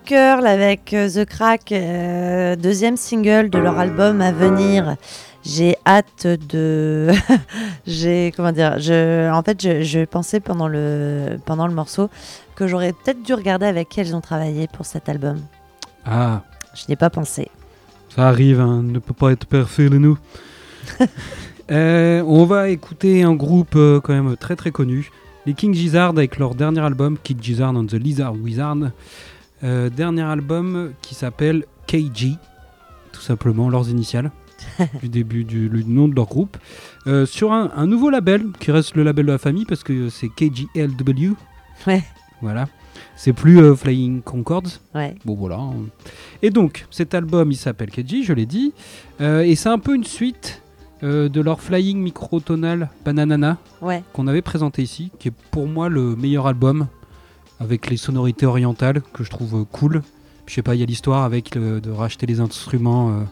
Curl 0.05 0.47
avec 0.47 0.93
euh, 0.93 1.09
The 1.09 1.25
Crack, 1.25 1.73
euh, 1.73 2.57
deuxième 2.57 2.97
single 2.97 3.49
de 3.49 3.59
leur 3.59 3.79
album 3.79 4.21
à 4.21 4.33
venir. 4.33 4.97
J'ai 5.45 5.77
hâte 5.87 6.27
de. 6.27 7.11
J'ai. 7.87 8.33
Comment 8.37 8.53
dire 8.53 8.79
je, 8.79 9.31
En 9.31 9.43
fait, 9.43 9.63
je, 9.63 9.83
je 9.83 10.05
pensais 10.05 10.41
pendant 10.41 10.69
le, 10.69 11.39
pendant 11.47 11.67
le 11.67 11.75
morceau 11.75 12.11
que 12.55 12.67
j'aurais 12.67 12.93
peut-être 12.93 13.23
dû 13.23 13.35
regarder 13.35 13.67
avec 13.67 13.89
qui 13.89 14.01
elles 14.01 14.15
ont 14.15 14.21
travaillé 14.21 14.69
pour 14.69 14.85
cet 14.87 15.09
album. 15.09 15.41
Ah, 16.05 16.43
Je 16.75 16.85
n'y 16.89 16.95
ai 16.95 16.97
pas 16.97 17.11
pensé. 17.11 17.51
ça 18.15 18.29
arrive, 18.29 18.61
hein, 18.61 18.83
ne 18.83 18.99
peut 18.99 19.15
pas 19.15 19.33
être 19.33 19.47
parfait 19.47 19.89
le 19.89 19.99
nous. 19.99 20.19
Euh, 21.71 22.23
on 22.27 22.45
va 22.45 22.69
écouter 22.69 23.23
un 23.23 23.33
groupe 23.33 23.75
euh, 23.75 23.99
quand 23.99 24.13
même 24.13 24.37
très 24.37 24.55
très 24.55 24.71
connu, 24.71 25.11
les 25.47 25.55
King 25.55 25.73
Gizzard 25.73 26.11
avec 26.11 26.39
leur 26.39 26.55
dernier 26.55 26.81
album, 26.81 27.17
King 27.23 27.39
Gizzard 27.41 27.75
and 27.75 27.87
the 27.87 27.95
Lizard 27.95 28.35
Wizard. 28.35 28.91
Euh, 29.63 29.89
dernier 29.89 30.23
album 30.23 30.93
qui 31.01 31.15
s'appelle 31.15 31.65
KG, 31.87 32.37
tout 33.13 33.21
simplement 33.21 33.69
leurs 33.71 33.89
initiales 33.89 34.31
du 35.03 35.09
début 35.09 35.45
du 35.45 35.71
nom 35.87 36.09
de 36.09 36.15
leur 36.15 36.27
groupe. 36.27 36.57
Euh, 37.07 37.25
sur 37.27 37.53
un, 37.53 37.71
un 37.77 37.87
nouveau 37.87 38.11
label 38.11 38.47
qui 38.61 38.73
reste 38.73 38.95
le 38.97 39.03
label 39.05 39.27
de 39.27 39.33
la 39.33 39.39
famille 39.39 39.65
parce 39.65 39.83
que 39.85 40.09
c'est 40.09 40.29
KGLW. 40.29 41.35
Ouais. 41.87 42.03
Voilà. 42.43 42.67
C'est 43.17 43.33
plus 43.33 43.59
euh, 43.61 43.75
Flying 43.75 44.23
Concords. 44.23 44.81
Ouais. 44.95 45.15
Bon 45.25 45.35
voilà. 45.35 45.61
Et 46.43 46.51
donc 46.51 46.87
cet 46.91 47.15
album 47.15 47.53
il 47.53 47.57
s'appelle 47.57 47.91
KG, 47.91 48.23
je 48.23 48.33
l'ai 48.33 48.47
dit. 48.47 48.73
Euh, 49.21 49.41
et 49.43 49.55
c'est 49.55 49.69
un 49.69 49.79
peu 49.79 49.95
une 49.95 50.05
suite 50.05 50.61
de 51.03 51.41
leur 51.43 51.61
Flying 51.61 51.99
Microtonal 52.01 52.89
Bananana 53.05 53.59
Ouais. 53.83 54.03
qu'on 54.15 54.27
avait 54.27 54.41
présenté 54.41 54.81
ici, 54.83 55.11
qui 55.19 55.29
est 55.29 55.33
pour 55.51 55.67
moi 55.69 55.91
le 55.91 56.17
meilleur 56.17 56.47
album 56.47 56.87
avec 57.61 57.89
les 57.91 57.97
sonorités 57.97 58.47
orientales 58.47 59.03
que 59.13 59.25
je 59.25 59.31
trouve 59.31 59.61
euh, 59.61 59.65
cool. 59.71 60.03
Je 60.47 60.55
sais 60.55 60.63
pas, 60.63 60.75
il 60.75 60.81
y 60.81 60.83
a 60.83 60.87
l'histoire 60.87 61.25
avec 61.25 61.55
le- 61.55 61.81
de 61.81 61.91
racheter 61.91 62.27
les 62.27 62.41
instruments 62.41 63.11
euh, 63.11 63.23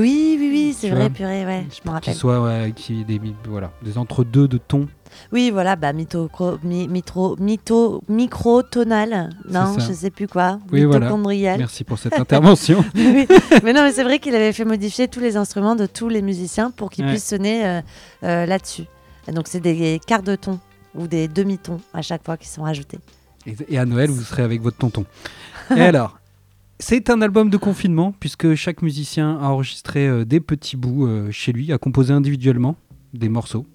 Oui, 0.00 0.36
oui, 0.40 0.48
oui, 0.50 0.76
c'est 0.78 0.90
vrai, 0.90 1.10
purée, 1.10 1.44
ouais, 1.44 1.66
je 1.70 1.76
me 1.80 1.82
qui 1.84 1.88
rappelle. 1.90 2.14
soient 2.14 2.42
ouais, 2.42 2.72
qui 2.74 3.04
des 3.04 3.20
voilà 3.48 3.70
des 3.82 3.98
entre-deux 3.98 4.48
de 4.48 4.58
tons. 4.58 4.88
Oui, 5.32 5.50
voilà, 5.52 5.76
bah, 5.76 5.92
mytho, 5.92 6.28
mi, 6.64 6.88
mitro, 6.88 7.36
mytho, 7.38 8.02
microtonal, 8.08 9.30
non, 9.48 9.78
je 9.78 9.92
sais 9.92 10.10
plus 10.10 10.26
quoi, 10.26 10.58
Oui, 10.72 10.84
voilà. 10.84 11.10
Merci 11.58 11.84
pour 11.84 11.98
cette 11.98 12.18
intervention. 12.18 12.84
Oui, 12.94 13.26
mais 13.62 13.72
non, 13.72 13.82
mais 13.82 13.92
c'est 13.92 14.02
vrai 14.04 14.18
qu'il 14.18 14.34
avait 14.34 14.52
fait 14.52 14.64
modifier 14.64 15.06
tous 15.08 15.20
les 15.20 15.36
instruments 15.36 15.76
de 15.76 15.86
tous 15.86 16.08
les 16.08 16.22
musiciens 16.22 16.70
pour 16.70 16.90
qu'ils 16.90 17.04
Ouais. 17.04 17.10
puissent 17.12 17.26
sonner 17.28 17.64
euh, 17.66 17.80
euh, 18.24 18.46
là-dessus. 18.46 18.84
Donc 19.32 19.46
c'est 19.48 19.60
des 19.60 20.00
quarts 20.06 20.22
de 20.22 20.34
ton 20.36 20.58
ou 20.94 21.06
des 21.06 21.28
demi-tons 21.28 21.80
à 21.92 22.02
chaque 22.02 22.24
fois 22.24 22.36
qui 22.36 22.48
sont 22.48 22.64
ajoutés. 22.64 22.98
Et, 23.46 23.54
et 23.68 23.78
à 23.78 23.84
Noël, 23.86 24.10
vous 24.10 24.22
serez 24.22 24.42
avec 24.42 24.60
votre 24.62 24.76
tonton. 24.78 25.04
Et 25.76 25.80
alors, 25.80 26.18
c'est 26.78 27.08
un 27.10 27.22
album 27.22 27.50
de 27.50 27.56
confinement, 27.56 28.12
puisque 28.18 28.54
chaque 28.54 28.82
musicien 28.82 29.38
a 29.40 29.46
enregistré 29.48 30.06
euh, 30.08 30.24
des 30.24 30.40
petits 30.40 30.76
bouts 30.76 31.06
euh, 31.06 31.30
chez 31.30 31.52
lui, 31.52 31.72
a 31.72 31.78
composé 31.78 32.12
individuellement 32.12 32.76
des 33.12 33.28
morceaux. 33.28 33.66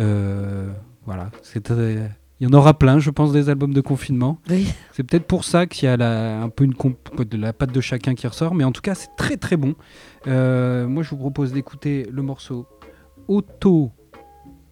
Euh, 0.00 0.70
voilà, 1.06 1.30
il 1.56 2.10
y 2.40 2.46
en 2.46 2.52
aura 2.52 2.78
plein, 2.78 2.98
je 3.00 3.10
pense, 3.10 3.32
des 3.32 3.48
albums 3.48 3.72
de 3.74 3.80
confinement. 3.80 4.38
Oui. 4.48 4.68
C'est 4.92 5.02
peut-être 5.02 5.26
pour 5.26 5.42
ça 5.44 5.66
qu'il 5.66 5.86
y 5.86 5.88
a 5.90 5.96
la- 5.96 6.40
un 6.40 6.48
peu 6.50 6.64
une 6.64 6.74
de 6.74 7.36
la 7.36 7.52
patte 7.52 7.72
de 7.72 7.80
chacun 7.80 8.14
qui 8.14 8.26
ressort, 8.28 8.54
mais 8.54 8.62
en 8.62 8.70
tout 8.72 8.82
cas, 8.82 8.94
c'est 8.94 9.16
très 9.16 9.36
très 9.36 9.56
bon. 9.56 9.74
Moi, 10.26 11.02
je 11.02 11.10
vous 11.10 11.16
propose 11.16 11.52
d'écouter 11.52 12.06
le 12.12 12.22
morceau 12.22 12.66
Auto, 13.26 13.90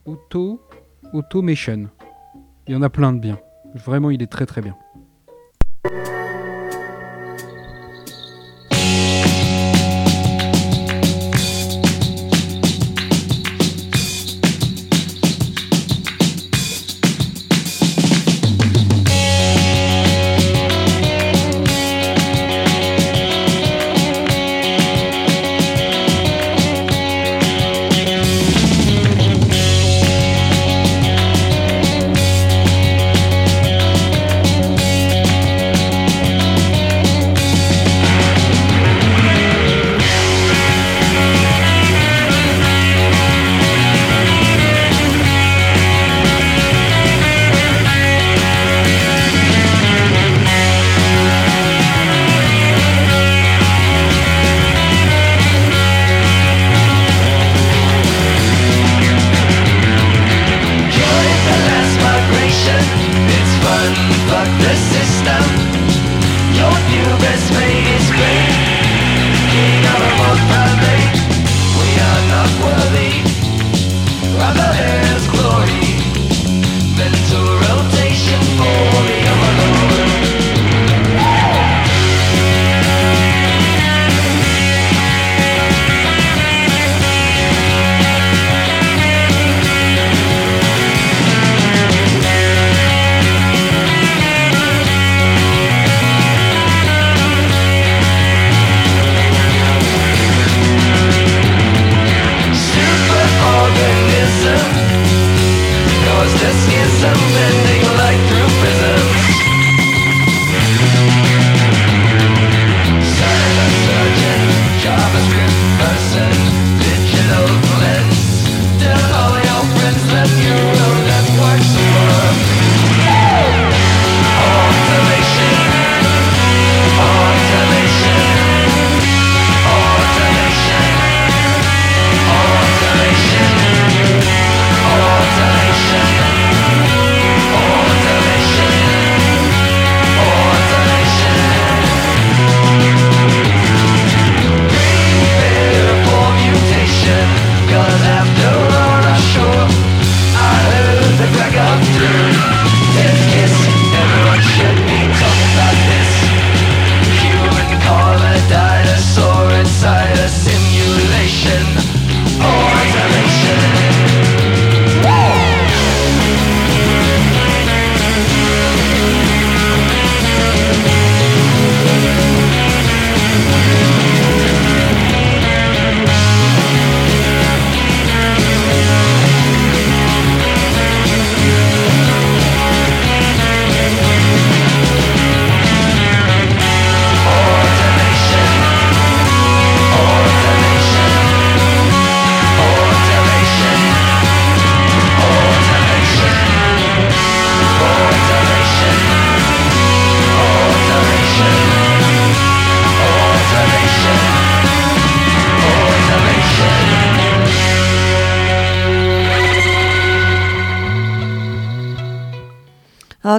Auto, 0.05 0.61
Automation. 1.13 1.89
Il 2.69 2.75
y 2.75 2.77
en 2.77 2.83
a 2.83 2.91
plein 2.91 3.13
de 3.13 3.19
bien. 3.19 3.39
Vraiment, 3.77 4.11
il 4.11 4.23
est 4.23 4.27
très 4.31 4.47
très 4.47 4.63
bien. 4.63 4.77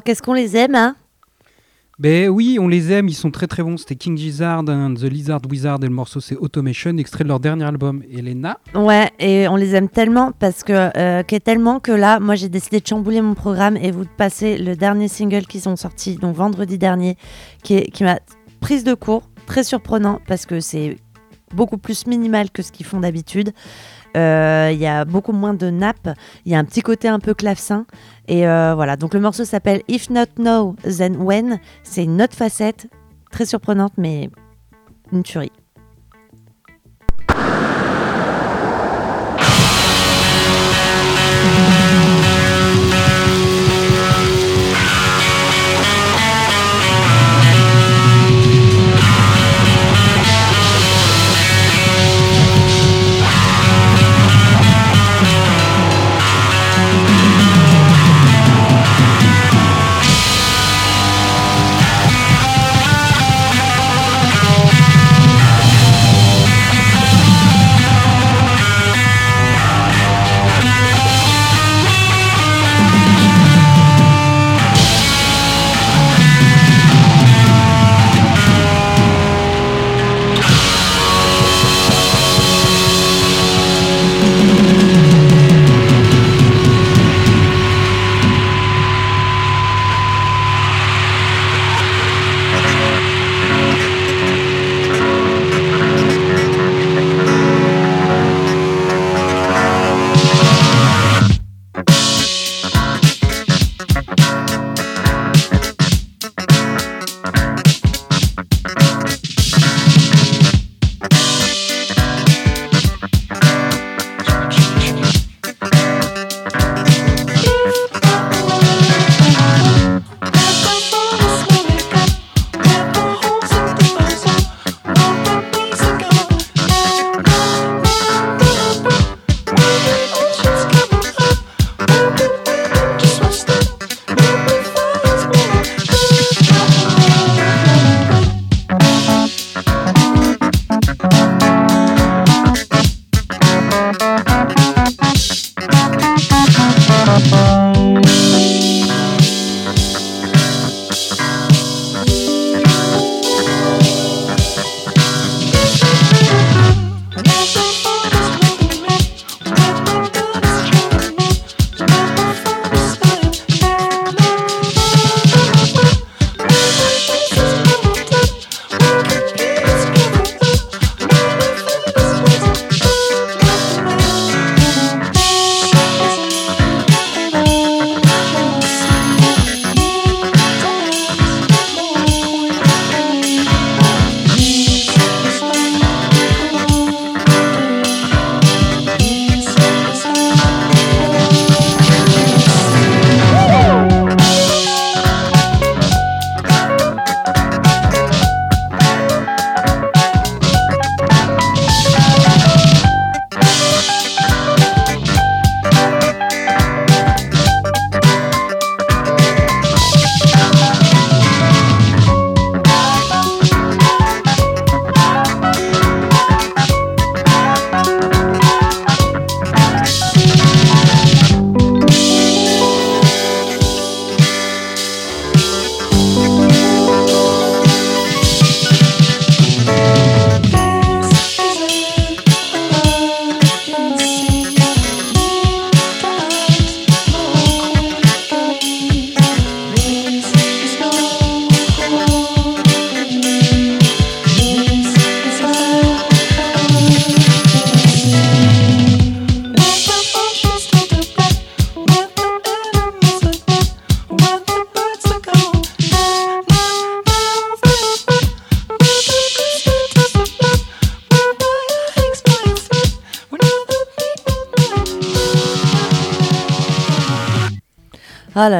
Qu'est-ce 0.07 0.21
qu'on 0.21 0.33
les 0.33 0.55
aime, 0.55 0.73
hein? 0.73 0.95
Ben 1.99 2.29
oui, 2.29 2.59
on 2.61 2.67
les 2.69 2.93
aime, 2.93 3.09
ils 3.09 3.13
sont 3.15 3.29
très 3.29 3.45
très 3.47 3.61
bons. 3.61 3.75
C'était 3.75 3.95
King 3.95 4.15
Gizzard 4.17 4.59
and 4.69 4.93
the 4.93 5.01
Lizard 5.03 5.41
Wizard 5.49 5.79
et 5.81 5.87
le 5.87 5.93
morceau 5.93 6.21
c'est 6.21 6.37
Automation, 6.37 6.95
extrait 6.97 7.25
de 7.25 7.29
leur 7.29 7.41
dernier 7.41 7.65
album. 7.65 8.03
Elena, 8.09 8.57
Ouais, 8.73 9.09
et 9.19 9.49
on 9.49 9.57
les 9.57 9.75
aime 9.75 9.89
tellement 9.89 10.31
parce 10.31 10.63
que, 10.63 10.91
euh, 10.95 11.23
tellement 11.43 11.81
que 11.81 11.91
là, 11.91 12.21
moi 12.21 12.35
j'ai 12.35 12.47
décidé 12.47 12.79
de 12.79 12.87
chambouler 12.87 13.19
mon 13.21 13.33
programme 13.33 13.75
et 13.75 13.91
vous 13.91 14.05
de 14.05 14.09
passer 14.15 14.57
le 14.57 14.77
dernier 14.77 15.09
single 15.09 15.45
qu'ils 15.45 15.67
ont 15.67 15.75
sorti, 15.75 16.15
donc 16.15 16.35
vendredi 16.37 16.77
dernier, 16.77 17.17
qui, 17.63 17.73
est- 17.73 17.91
qui 17.91 18.05
m'a 18.05 18.19
prise 18.61 18.85
de 18.85 18.93
court, 18.93 19.23
très 19.45 19.63
surprenant 19.65 20.21
parce 20.25 20.45
que 20.45 20.61
c'est 20.61 20.95
beaucoup 21.55 21.77
plus 21.77 22.05
minimal 22.07 22.51
que 22.51 22.61
ce 22.61 22.71
qu'ils 22.71 22.85
font 22.85 22.99
d'habitude. 23.01 23.51
Euh, 24.15 24.69
Il 24.71 24.79
y 24.79 24.87
a 24.87 25.05
beaucoup 25.05 25.33
moins 25.33 25.53
de 25.53 25.69
nappes, 25.69 26.09
il 26.45 26.51
y 26.51 26.55
a 26.55 26.59
un 26.59 26.65
petit 26.65 26.81
côté 26.81 27.07
un 27.07 27.19
peu 27.19 27.33
clavecin. 27.33 27.85
Et 28.27 28.47
euh, 28.47 28.73
voilà, 28.75 28.95
donc 28.95 29.13
le 29.13 29.19
morceau 29.19 29.45
s'appelle 29.45 29.81
If 29.87 30.09
Not 30.09 30.39
Now, 30.39 30.75
Then 30.83 31.17
When. 31.17 31.59
C'est 31.83 32.03
une 32.03 32.21
autre 32.21 32.35
facette, 32.35 32.87
très 33.31 33.45
surprenante, 33.45 33.93
mais 33.97 34.29
une 35.11 35.23
tuerie. 35.23 35.51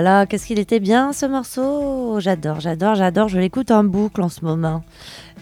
Là 0.08 0.26
qu'est-ce 0.26 0.46
qu'il 0.48 0.60
était 0.60 0.80
bien 0.80 1.12
ce 1.14 1.26
morceau? 1.26 2.20
J'adore, 2.20 2.60
j'adore, 2.60 2.96
j'adore. 2.96 3.28
Je 3.28 3.40
l'écoute 3.40 3.72
en 3.72 3.84
boucle 3.84 4.22
en 4.22 4.30
ce 4.30 4.44
moment. 4.46 4.84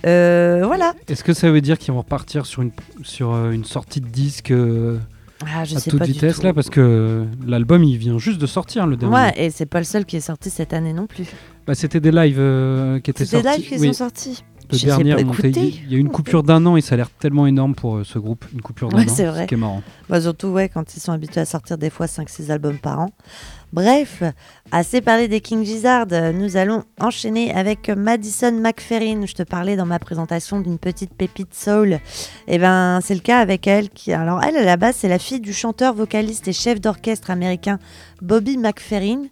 Euh, 0.06 0.64
voilà. 0.66 0.94
Est-ce 1.08 1.24
que 1.24 1.34
ça 1.34 1.50
veut 1.52 1.62
dire 1.62 1.78
qu'ils 1.78 1.94
vont 1.94 2.00
repartir 2.00 2.46
sur 2.46 2.62
une, 2.62 2.72
sur 3.04 3.34
euh, 3.34 3.52
une 3.52 3.64
sortie 3.66 4.02
de 4.02 4.08
disque 4.08 4.52
euh, 4.52 4.98
Ah, 5.46 5.64
je 5.66 5.76
à 5.76 5.80
sais 5.80 5.90
toute 5.92 6.00
pas 6.00 6.06
vitesse 6.06 6.42
là? 6.44 6.54
Parce 6.54 6.70
que 6.70 7.26
l'album 7.46 7.84
il 7.84 7.98
vient 7.98 8.18
juste 8.18 8.40
de 8.40 8.46
sortir 8.48 8.88
le 8.88 8.98
dernier. 8.98 9.16
Ouais, 9.16 9.34
et 9.38 9.50
c'est 9.52 9.66
pas 9.66 9.80
le 9.80 9.86
seul 9.86 10.06
qui 10.06 10.16
est 10.18 10.22
sorti 10.22 10.50
cette 10.50 10.74
année 10.74 10.94
non 10.94 11.06
plus. 11.08 11.26
Bah, 11.68 11.74
C'était 11.76 12.00
des 12.00 12.12
lives 12.12 12.38
euh, 12.40 13.00
qui 13.00 13.12
étaient 13.12 13.26
C'est 13.26 13.38
des 13.38 13.44
sortis. 13.44 13.62
lives 13.62 13.70
qui 13.70 13.80
oui. 13.80 13.88
sont 13.88 13.94
sortis. 13.94 14.44
Le 14.72 14.78
Je 14.78 14.86
dernier. 14.86 15.12
Il 15.44 15.92
y 15.92 15.96
a 15.96 15.98
eu 15.98 16.00
une 16.00 16.10
coupure 16.10 16.44
d'un 16.44 16.66
an 16.66 16.78
et 16.78 16.82
ça 16.82 16.96
a 16.96 16.98
l'air 16.98 17.10
tellement 17.10 17.48
énorme 17.48 17.76
pour 17.76 17.98
euh, 17.98 18.04
ce 18.04 18.18
groupe. 18.20 18.46
Une 18.54 18.62
coupure 18.62 18.90
d'un 18.90 18.98
Ouais, 19.00 19.10
an. 19.10 19.14
c'est 19.14 19.26
vrai. 19.26 19.44
Ce 19.44 19.48
qui 19.48 19.54
est 19.54 19.58
marrant. 19.58 19.82
Bah, 20.10 20.22
surtout 20.22 20.48
ouais, 20.48 20.70
quand 20.70 20.96
ils 20.96 21.00
sont 21.00 21.12
habitués 21.12 21.42
à 21.42 21.46
sortir 21.46 21.78
des 21.78 21.90
fois 21.90 22.06
5-6 22.08 22.52
albums 22.52 22.78
par 22.78 23.00
an. 23.00 23.10
Bref, 23.74 24.24
assez 24.72 25.02
parlé 25.02 25.28
des 25.28 25.42
King 25.42 25.66
Gizzard, 25.66 26.06
nous 26.34 26.56
allons 26.56 26.84
enchaîner 27.00 27.54
avec 27.54 27.90
Madison 27.90 28.54
McFerrin. 28.54 29.26
Je 29.26 29.34
te 29.34 29.44
parlais 29.44 29.76
dans 29.76 29.86
ma 29.86 30.00
présentation 30.00 30.62
d'une 30.62 30.78
petite 30.78 31.14
pépite 31.14 31.54
soul. 31.54 32.00
Et 32.48 32.58
ben 32.58 33.00
c'est 33.04 33.16
le 33.16 33.20
cas 33.20 33.40
avec 33.40 33.68
elle. 33.68 33.90
Qui, 33.90 34.14
alors 34.14 34.42
elle 34.44 34.56
à 34.56 34.64
la 34.64 34.78
base 34.78 34.96
c'est 35.00 35.10
la 35.10 35.20
fille 35.20 35.42
du 35.42 35.52
chanteur, 35.52 35.94
vocaliste 35.94 36.48
et 36.48 36.54
chef 36.54 36.80
d'orchestre 36.80 37.32
américain 37.32 37.80
Bobby 38.22 38.58
McFerrin, 38.58 39.24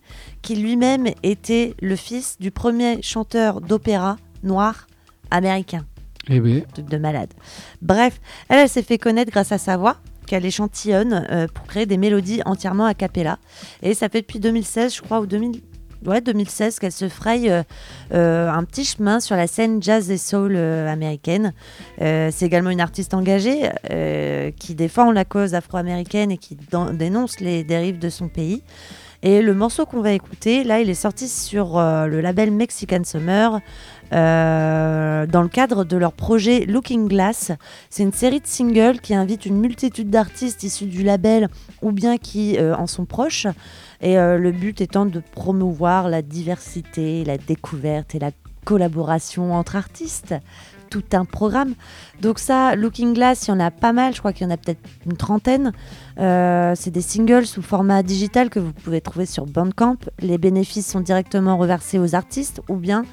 qui 0.42 0.58
lui-même 0.58 1.08
était 1.24 1.74
le 1.82 1.96
fils 1.96 2.36
du 2.40 2.52
premier 2.52 3.02
chanteur 3.02 3.62
d'opéra 3.62 4.18
noir 4.44 4.88
américain 5.34 5.86
Eh 6.30 6.40
truc 6.74 6.88
de 6.88 6.98
malade. 6.98 7.34
Bref, 7.82 8.22
elle, 8.48 8.60
elle 8.60 8.70
s'est 8.70 8.84
fait 8.84 8.98
connaître 8.98 9.32
grâce 9.32 9.52
à 9.52 9.58
sa 9.58 9.76
voix 9.76 9.98
qu'elle 10.26 10.46
échantillonne 10.46 11.26
euh, 11.30 11.48
pour 11.54 11.66
créer 11.68 11.86
des 11.86 11.98
mélodies 11.98 12.42
entièrement 12.46 12.86
a 12.86 12.94
cappella. 12.94 13.38
Et 13.82 13.94
ça 13.94 14.10
fait 14.10 14.22
depuis 14.22 14.40
2016, 14.40 14.96
je 14.96 15.02
crois, 15.02 15.20
ou 15.20 15.26
2000... 15.26 15.62
Ouais, 16.06 16.20
2016 16.20 16.80
qu'elle 16.80 16.92
se 16.92 17.08
fraye 17.08 17.50
euh, 17.50 17.64
euh, 18.14 18.50
un 18.50 18.66
petit 18.66 18.84
chemin 18.84 19.22
sur 19.22 19.38
la 19.38 19.48
scène 19.48 19.82
jazz 19.82 20.12
et 20.12 20.18
soul 20.18 20.58
américaine. 20.58 21.54
C'est 21.98 22.42
également 22.42 22.72
une 22.72 22.82
artiste 22.82 23.14
engagée 23.14 23.70
qui 24.60 24.76
défend 24.76 25.14
la 25.14 25.24
cause 25.24 25.54
afro-américaine 25.54 26.30
et 26.30 26.38
qui 26.38 26.58
dénonce 26.92 27.40
les 27.40 27.64
dérives 27.64 28.00
de 28.00 28.10
son 28.10 28.28
pays. 28.28 28.64
Et 29.22 29.42
le 29.42 29.54
morceau 29.54 29.86
qu'on 29.86 30.02
va 30.02 30.12
écouter, 30.12 30.66
là, 30.66 30.82
il 30.82 30.90
est 30.90 30.94
sorti 30.94 31.30
sur 31.30 31.80
le 31.80 32.20
label 32.20 32.52
Mexican 32.52 33.06
Summer 33.06 33.62
euh, 34.14 35.26
dans 35.26 35.42
le 35.42 35.48
cadre 35.48 35.86
de 35.86 35.98
leur 35.98 36.14
projet 36.14 36.66
Looking 36.66 37.08
Glass. 37.08 37.52
C'est 37.90 38.04
une 38.04 38.14
série 38.14 38.40
de 38.42 38.46
singles 38.46 39.00
qui 39.00 39.16
invite 39.16 39.46
une 39.46 39.60
multitude 39.60 40.10
d'artistes 40.12 40.62
issus 40.64 40.86
du 40.86 41.04
label 41.04 41.50
ou 41.82 41.92
bien 41.92 42.18
qui 42.18 42.58
euh, 42.58 42.76
en 42.76 42.86
sont 42.86 43.06
proches. 43.06 43.48
Et 44.02 44.20
euh, 44.20 44.38
le 44.38 44.52
but 44.52 44.82
étant 44.82 45.08
de 45.08 45.20
promouvoir 45.20 46.10
la 46.10 46.22
diversité, 46.22 47.24
la 47.26 47.38
découverte 47.38 48.14
et 48.14 48.20
la 48.20 48.32
collaboration 48.66 49.54
entre 49.54 49.76
artistes. 49.76 50.36
Tout 50.92 51.04
un 51.14 51.26
programme. 51.26 51.74
Donc 52.22 52.38
ça, 52.38 52.76
Looking 52.76 53.16
Glass, 53.16 53.48
il 53.48 53.50
y 53.50 53.54
en 53.54 53.60
a 53.60 53.72
pas 53.72 53.94
mal. 53.94 54.14
Je 54.14 54.20
crois 54.20 54.32
qu'il 54.32 54.46
y 54.46 54.48
en 54.48 54.54
a 54.54 54.58
peut-être 54.58 54.82
une 55.08 55.18
trentaine. 55.18 55.72
C'est 56.18 56.92
des 56.92 57.02
singles 57.02 57.48
sous 57.48 57.64
format 57.64 58.04
digital 58.04 58.52
que 58.52 58.60
vous 58.60 58.74
pouvez 58.74 59.02
trouver 59.02 59.26
sur 59.26 59.48
Bandcamp. 59.48 59.98
Les 60.20 60.38
bénéfices 60.38 60.86
sont 60.86 61.00
directement 61.00 61.58
reversés 61.58 61.98
aux 61.98 62.14
artistes 62.14 62.62
ou 62.70 62.76
bien 62.76 63.06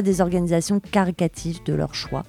des 0.00 0.22
organisations 0.22 0.80
caricatives 0.80 1.62
de 1.64 1.74
leur 1.74 1.94
choix. 1.94 2.24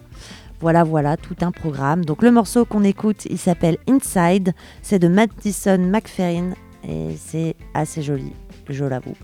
Voilà, 0.59 0.83
voilà, 0.83 1.17
tout 1.17 1.35
un 1.41 1.51
programme. 1.51 2.03
Donc 2.03 2.21
le 2.21 2.31
morceau 2.31 2.65
qu'on 2.65 2.83
écoute, 2.83 3.25
il 3.29 3.37
s'appelle 3.37 3.77
Inside. 3.87 4.53
C'est 4.81 4.99
de 4.99 5.07
Madison 5.07 5.77
McFerrin 5.77 6.53
et 6.87 7.15
c'est 7.17 7.55
assez 7.73 8.01
joli, 8.01 8.33
je 8.69 8.85
l'avoue. 8.85 9.15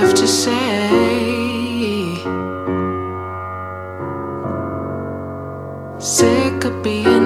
Left 0.00 0.16
to 0.16 0.26
say. 0.26 0.88
Sick 5.98 6.64
of 6.64 6.82
being 6.82 7.19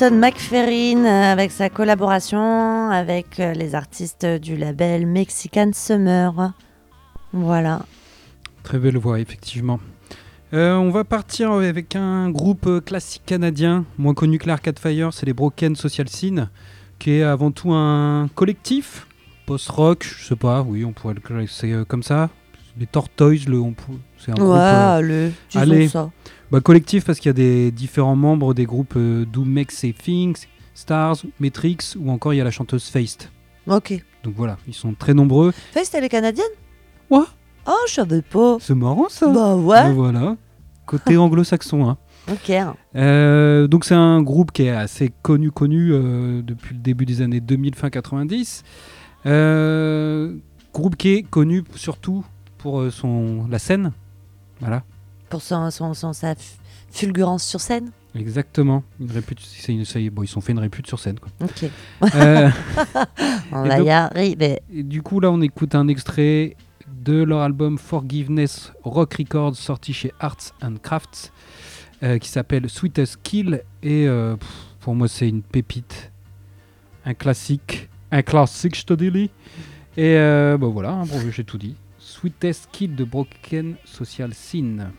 Madison 0.00 0.14
McFerrin 0.16 1.04
euh, 1.04 1.32
avec 1.32 1.50
sa 1.50 1.68
collaboration 1.70 2.88
avec 2.90 3.40
euh, 3.40 3.52
les 3.52 3.74
artistes 3.74 4.24
du 4.24 4.56
label 4.56 5.06
Mexican 5.06 5.70
Summer. 5.74 6.52
Voilà. 7.32 7.80
Très 8.62 8.78
belle 8.78 8.96
voix, 8.96 9.18
effectivement. 9.18 9.80
Euh, 10.54 10.76
on 10.76 10.90
va 10.90 11.02
partir 11.02 11.50
avec 11.50 11.96
un 11.96 12.30
groupe 12.30 12.84
classique 12.84 13.22
canadien, 13.26 13.86
moins 13.98 14.14
connu 14.14 14.38
que 14.38 14.46
l'Arcade 14.46 14.78
Fire, 14.78 15.12
c'est 15.12 15.26
les 15.26 15.32
Broken 15.32 15.74
Social 15.74 16.08
Scene, 16.08 16.48
qui 17.00 17.14
est 17.14 17.22
avant 17.24 17.50
tout 17.50 17.72
un 17.72 18.28
collectif, 18.36 19.08
post-rock, 19.46 20.04
je 20.04 20.24
sais 20.28 20.36
pas, 20.36 20.62
oui, 20.62 20.84
on 20.84 20.92
pourrait 20.92 21.14
le 21.14 21.20
classer 21.20 21.74
comme 21.88 22.04
ça. 22.04 22.30
Les 22.78 22.86
Tortoise, 22.86 23.48
le, 23.48 23.58
on 23.60 23.72
peut- 23.72 23.82
c'est 24.16 24.30
un 24.30 24.34
groupe 24.34 24.50
Ouais, 24.50 24.58
euh, 24.58 24.98
allez, 24.98 25.32
disons 25.50 25.60
allez. 25.60 25.88
ça. 25.88 26.10
Bah, 26.50 26.60
collectif 26.60 27.04
parce 27.04 27.18
qu'il 27.18 27.28
y 27.28 27.30
a 27.30 27.34
des 27.34 27.70
différents 27.70 28.16
membres 28.16 28.54
des 28.54 28.64
groupes 28.64 28.94
euh, 28.96 29.24
Do 29.24 29.44
Make 29.44 29.70
Say 29.72 29.92
Things, 29.92 30.46
Stars, 30.74 31.16
Matrix, 31.40 31.94
ou 31.98 32.10
encore 32.10 32.34
il 32.34 32.38
y 32.38 32.40
a 32.40 32.44
la 32.44 32.50
chanteuse 32.50 32.84
Feist. 32.88 33.30
Ok. 33.66 34.02
Donc 34.24 34.34
voilà, 34.36 34.56
ils 34.66 34.74
sont 34.74 34.94
très 34.94 35.14
nombreux. 35.14 35.52
Feist, 35.72 35.94
elle 35.94 36.04
est 36.04 36.08
canadienne? 36.08 36.46
Ouais. 37.10 37.24
Oh, 37.66 37.76
je 37.86 37.94
savais 37.94 38.22
pas. 38.22 38.56
C'est 38.60 38.74
marrant 38.74 39.08
ça. 39.08 39.26
Bah 39.28 39.56
Mais 39.56 39.62
ouais. 39.62 39.92
voilà, 39.92 40.36
côté 40.86 41.16
anglo-saxon. 41.16 41.88
Hein. 41.88 41.98
Ok. 42.30 42.52
Euh, 42.96 43.66
donc 43.66 43.84
c'est 43.84 43.94
un 43.94 44.22
groupe 44.22 44.52
qui 44.52 44.64
est 44.64 44.70
assez 44.70 45.12
connu 45.22 45.50
connu 45.50 45.90
euh, 45.92 46.42
depuis 46.42 46.74
le 46.74 46.80
début 46.80 47.06
des 47.06 47.20
années 47.22 47.40
2000 47.40 47.74
fin 47.74 47.90
90. 47.90 48.62
Euh, 49.26 50.34
groupe 50.72 50.96
qui 50.96 51.10
est 51.14 51.22
connu 51.22 51.64
surtout 51.74 52.24
pour 52.58 52.90
son 52.90 53.46
la 53.50 53.58
scène. 53.58 53.92
Voilà, 54.60 54.82
Pour 55.30 55.42
son, 55.42 55.70
son, 55.70 55.94
son- 55.94 56.12
sa 56.12 56.34
fulgurance 56.90 57.44
sur 57.44 57.60
scène. 57.60 57.90
exactement. 58.14 58.82
Une 58.98 59.10
répute, 59.10 59.40
une- 59.68 59.84
bon, 60.10 60.22
ils 60.22 60.28
sont 60.28 60.40
fait 60.40 60.52
une 60.52 60.58
répute 60.58 60.86
sur 60.86 60.98
scène. 60.98 61.18
quoi. 61.18 61.30
Ok. 61.42 61.70
Euh, 62.14 62.50
On 63.52 63.62
va 63.64 63.76
donc- 63.78 63.86
y 63.86 63.90
arriver. 63.90 64.60
et 64.72 64.82
du 64.82 65.02
coup 65.02 65.20
là 65.20 65.30
on 65.30 65.40
écoute 65.40 65.74
un 65.74 65.88
extrait 65.88 66.56
de 67.04 67.22
leur 67.22 67.40
album 67.40 67.78
Forgiveness 67.78 68.72
Rock 68.82 69.14
Records 69.14 69.56
sorti 69.56 69.92
chez 69.92 70.12
Arts 70.20 70.52
and 70.62 70.76
Crafts 70.82 71.32
euh, 72.02 72.18
qui 72.18 72.28
s'appelle 72.28 72.68
Sweetest 72.68 73.18
Kill 73.22 73.62
et 73.82 74.06
euh, 74.08 74.36
pff, 74.36 74.48
pour 74.80 74.94
moi 74.94 75.08
c'est 75.08 75.28
une 75.28 75.42
pépite, 75.42 76.10
un 77.04 77.14
classique, 77.14 77.88
un 78.10 78.22
classique 78.22 78.76
je 78.76 78.84
te 78.84 78.94
dis. 78.94 79.30
Et 79.96 80.14
bah 80.16 80.66
voilà, 80.68 80.90
hein, 80.92 81.04
bon, 81.06 81.18
j'ai 81.30 81.44
tout 81.44 81.58
dit. 81.58 81.74
Sweetest 81.98 82.68
Kill 82.72 82.94
de 82.94 83.04
Broken 83.04 83.74
Social 83.84 84.32
Scene. 84.32 84.90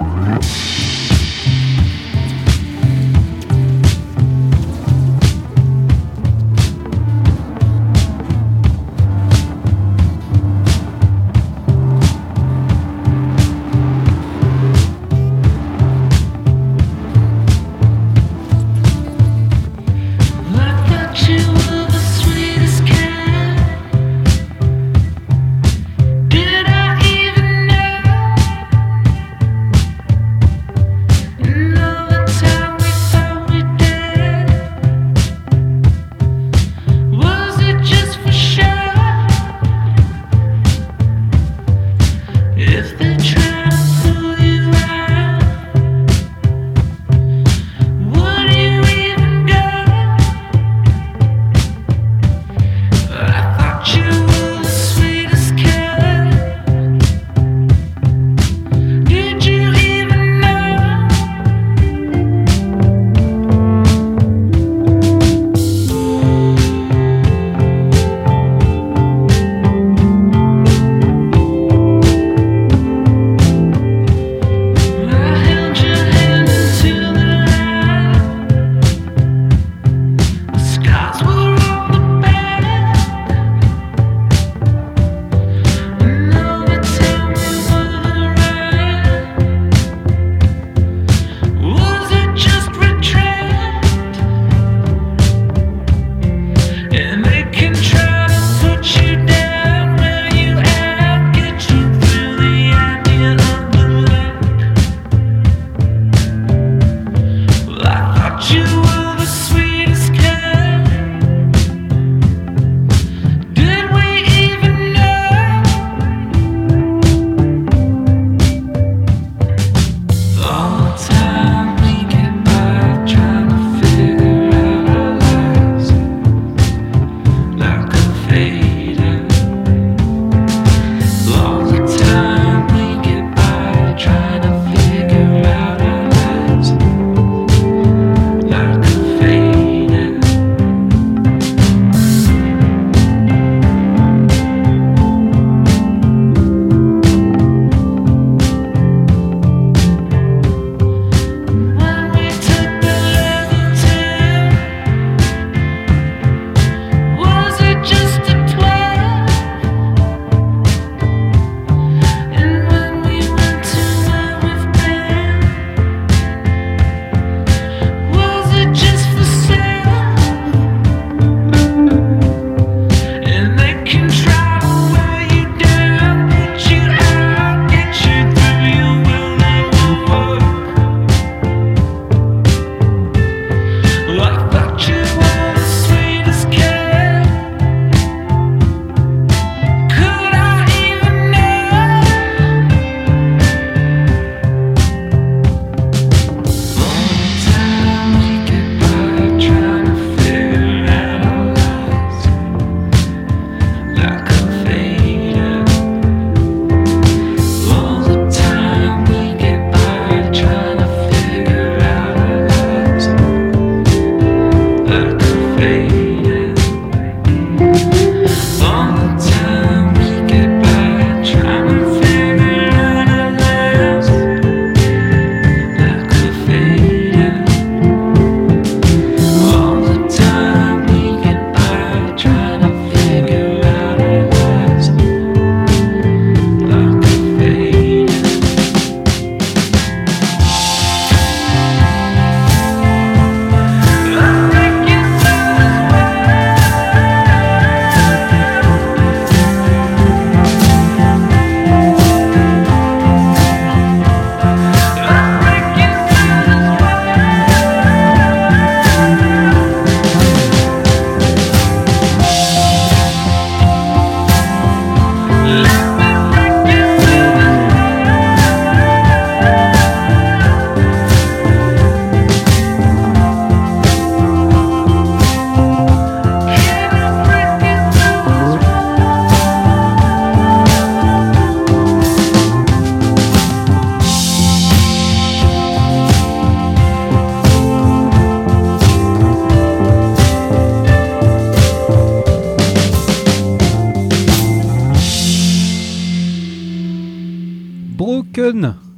Thank 0.00 0.59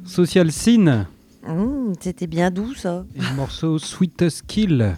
Social 0.05 0.51
Scene 0.51 1.05
Mmh, 1.45 1.93
C'était 1.99 2.27
bien 2.27 2.49
doux 2.51 2.73
ça. 2.73 3.03
et 3.15 3.19
le 3.19 3.35
morceau 3.35 3.77
Sweetest 3.77 4.43
Kill. 4.47 4.95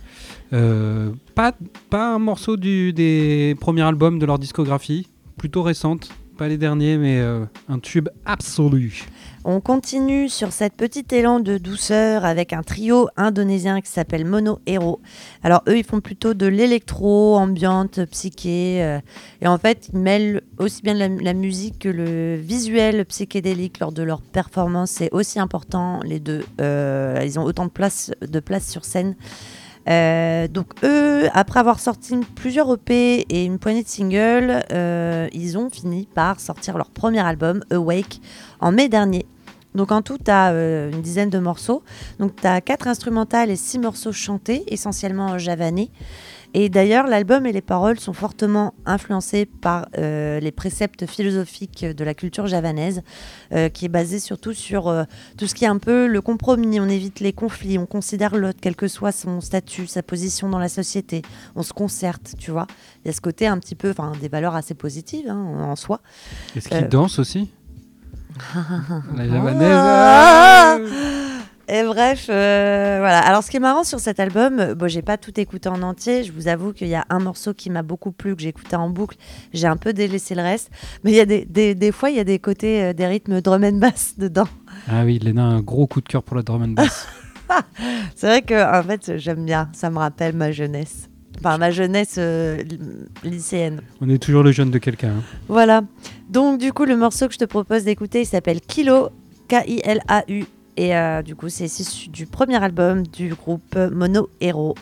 Euh, 0.53 1.09
pas, 1.33 1.53
pas 1.89 2.13
un 2.13 2.19
morceau 2.19 2.55
du, 2.55 2.93
des 2.93 3.55
premiers 3.59 3.81
albums 3.81 4.19
de 4.19 4.25
leur 4.27 4.37
discographie, 4.37 5.07
plutôt 5.37 5.63
récente, 5.63 6.09
pas 6.37 6.47
les 6.47 6.57
derniers, 6.57 6.97
mais 6.97 7.17
euh, 7.19 7.45
un 7.67 7.79
tube 7.79 8.09
absolu. 8.25 9.05
On 9.47 9.61
continue 9.61 10.27
sur 10.27 10.51
cette 10.51 10.73
petite 10.73 11.13
élan 11.13 11.39
de 11.39 11.59
douceur 11.59 12.25
avec 12.25 12.51
un 12.51 12.63
trio 12.63 13.09
indonésien 13.15 13.79
qui 13.79 13.91
s'appelle 13.91 14.25
Mono 14.25 14.57
Hero. 14.65 14.99
Alors 15.43 15.61
eux, 15.69 15.77
ils 15.77 15.83
font 15.83 16.01
plutôt 16.01 16.33
de 16.33 16.47
l'électro, 16.47 17.35
ambiante, 17.35 18.03
psyché. 18.05 18.83
euh, 18.83 18.99
et 19.43 19.47
en 19.47 19.59
fait, 19.59 19.89
ils 19.93 19.99
mêlent 19.99 20.41
aussi 20.57 20.81
bien 20.81 20.95
la, 20.95 21.33
musique 21.35 21.77
que 21.77 21.89
le 21.89 22.37
visuel 22.37 23.05
psychédélique 23.05 23.77
lors 23.77 23.91
de 23.91 24.01
leur 24.01 24.23
performance. 24.23 24.89
C'est 24.89 25.13
aussi 25.13 25.39
important, 25.39 25.99
les 26.03 26.19
deux. 26.19 26.43
Euh, 26.59 27.21
ils 27.23 27.37
ont 27.37 27.43
autant 27.43 27.65
de 27.65 27.69
place, 27.69 28.11
sur 28.61 28.83
scène. 28.83 29.15
Euh, 29.87 30.47
donc 30.47 30.73
eux, 30.83 31.29
après 31.33 31.59
avoir 31.59 31.79
sorti 31.79 32.17
plusieurs 32.33 32.73
EP 32.73 33.27
et 33.29 33.45
une 33.45 33.59
poignée 33.59 33.83
de 33.83 33.87
singles, 33.87 34.63
ils 35.33 35.55
ont 35.59 35.69
fini 35.69 36.07
par 36.15 36.39
sortir 36.39 36.79
leur 36.79 36.89
premier 36.89 37.19
album, 37.19 37.63
Awake, 37.69 38.21
en 38.59 38.71
mai 38.71 38.89
dernier. 38.89 39.27
Donc 39.75 39.91
en 39.91 40.01
tout, 40.01 40.17
tu 40.17 40.31
as 40.31 40.49
une 40.51 41.01
dizaine 41.01 41.29
de 41.29 41.39
morceaux. 41.39 41.83
Donc 42.19 42.35
tu 42.39 42.47
as 42.47 42.61
quatre 42.61 42.87
instrumentales 42.87 43.49
et 43.49 43.55
six 43.55 43.77
morceaux 43.79 44.11
chantés, 44.13 44.63
essentiellement 44.67 45.25
en 45.27 45.37
javanais. 45.37 45.89
Et 46.57 46.69
d'ailleurs, 46.69 47.07
l'album 47.07 47.45
et 47.45 47.51
les 47.51 47.61
paroles 47.61 47.99
sont 47.99 48.13
fortement 48.13 48.73
influencés 48.85 49.45
par 49.45 49.87
euh, 49.97 50.39
les 50.39 50.53
préceptes 50.53 51.05
philosophiques 51.05 51.83
de 51.83 52.03
la 52.05 52.13
culture 52.13 52.47
javanaise, 52.47 53.01
euh, 53.51 53.67
qui 53.67 53.83
est 53.83 53.89
basée 53.89 54.19
surtout 54.19 54.53
sur 54.53 54.87
euh, 54.87 55.03
tout 55.37 55.47
ce 55.47 55.53
qui 55.53 55.65
est 55.65 55.67
un 55.67 55.79
peu 55.79 56.07
le 56.07 56.21
compromis. 56.21 56.79
On 56.79 56.87
évite 56.87 57.19
les 57.19 57.33
conflits, 57.33 57.77
on 57.77 57.85
considère 57.85 58.37
l'autre, 58.37 58.59
quel 58.61 58.77
que 58.77 58.87
soit 58.87 59.11
son 59.11 59.41
statut, 59.41 59.85
sa 59.85 60.01
position 60.01 60.47
dans 60.47 60.59
la 60.59 60.69
société. 60.69 61.23
On 61.57 61.61
se 61.63 61.73
concerte, 61.73 62.35
tu 62.39 62.51
vois. 62.51 62.67
Il 63.03 63.09
y 63.09 63.11
a 63.11 63.13
ce 63.13 63.19
côté 63.19 63.47
un 63.47 63.59
petit 63.59 63.75
peu, 63.75 63.89
enfin, 63.89 64.13
des 64.21 64.29
valeurs 64.29 64.55
assez 64.55 64.75
positives 64.75 65.27
hein, 65.29 65.43
en 65.59 65.75
soi. 65.75 65.99
Est-ce 66.55 66.69
qu'ils 66.69 66.85
Euh. 66.85 66.87
dansent 66.87 67.19
aussi? 67.19 67.49
La 69.15 69.27
javanaise 69.27 69.71
Ah 69.71 70.77
euh, 70.79 71.39
Et 71.67 71.83
bref, 71.83 72.27
euh, 72.29 72.97
voilà. 72.99 73.19
Alors, 73.19 73.43
ce 73.43 73.49
qui 73.49 73.57
est 73.57 73.61
marrant 73.61 73.83
sur 73.83 73.99
cet 73.99 74.19
album, 74.19 74.59
euh, 74.59 74.75
bon, 74.75 74.87
j'ai 74.87 75.01
pas 75.01 75.17
tout 75.17 75.37
écouté 75.39 75.69
en 75.69 75.81
entier. 75.81 76.23
Je 76.23 76.31
vous 76.31 76.47
avoue 76.47 76.73
qu'il 76.73 76.87
y 76.87 76.95
a 76.95 77.05
un 77.09 77.19
morceau 77.19 77.53
qui 77.53 77.69
m'a 77.69 77.81
beaucoup 77.81 78.11
plu, 78.11 78.35
que 78.35 78.41
j'ai 78.41 78.49
écouté 78.49 78.75
en 78.75 78.89
boucle. 78.89 79.17
J'ai 79.53 79.67
un 79.67 79.77
peu 79.77 79.93
délaissé 79.93 80.35
le 80.35 80.41
reste. 80.41 80.69
Mais 81.03 81.11
il 81.11 81.17
y 81.17 81.21
a 81.21 81.25
des, 81.25 81.45
des, 81.45 81.73
des 81.73 81.91
fois, 81.91 82.09
il 82.09 82.17
y 82.17 82.19
a 82.19 82.23
des 82.23 82.39
côtés, 82.39 82.83
euh, 82.83 82.93
des 82.93 83.07
rythmes 83.07 83.41
drum 83.41 83.63
and 83.63 83.77
bass 83.77 84.15
dedans. 84.17 84.47
Ah 84.87 85.03
oui, 85.05 85.17
Léna 85.19 85.43
a 85.43 85.49
un 85.49 85.61
gros 85.61 85.87
coup 85.87 86.01
de 86.01 86.07
cœur 86.07 86.23
pour 86.23 86.35
la 86.35 86.43
drum 86.43 86.61
and 86.61 86.67
bass. 86.69 87.07
C'est 88.15 88.27
vrai 88.27 88.41
que, 88.41 88.79
en 88.79 88.83
fait, 88.83 89.17
j'aime 89.17 89.45
bien. 89.45 89.69
Ça 89.73 89.89
me 89.89 89.97
rappelle 89.97 90.35
ma 90.35 90.51
jeunesse. 90.51 91.09
Enfin, 91.39 91.57
ma 91.57 91.71
jeunesse 91.71 92.15
euh, 92.17 92.63
lycéenne. 93.23 93.81
On 94.01 94.09
est 94.09 94.17
toujours 94.21 94.43
le 94.43 94.51
jeune 94.51 94.71
de 94.71 94.77
quelqu'un. 94.77 95.09
hein. 95.17 95.23
Voilà. 95.47 95.83
Donc, 96.29 96.59
du 96.59 96.71
coup, 96.73 96.85
le 96.85 96.95
morceau 96.97 97.27
que 97.27 97.33
je 97.33 97.39
te 97.39 97.45
propose 97.45 97.83
d'écouter, 97.83 98.21
il 98.21 98.25
s'appelle 98.25 98.61
Kilo, 98.61 99.09
K-I-L-A-U. 99.47 100.45
Et 100.77 100.95
euh, 100.95 101.21
du 101.21 101.35
coup, 101.35 101.49
c'est 101.49 101.65
issu 101.65 102.09
du 102.09 102.25
premier 102.25 102.61
album 102.61 103.03
du 103.07 103.29
groupe 103.33 103.75
Mono 103.93 104.29
Hero. 104.41 104.75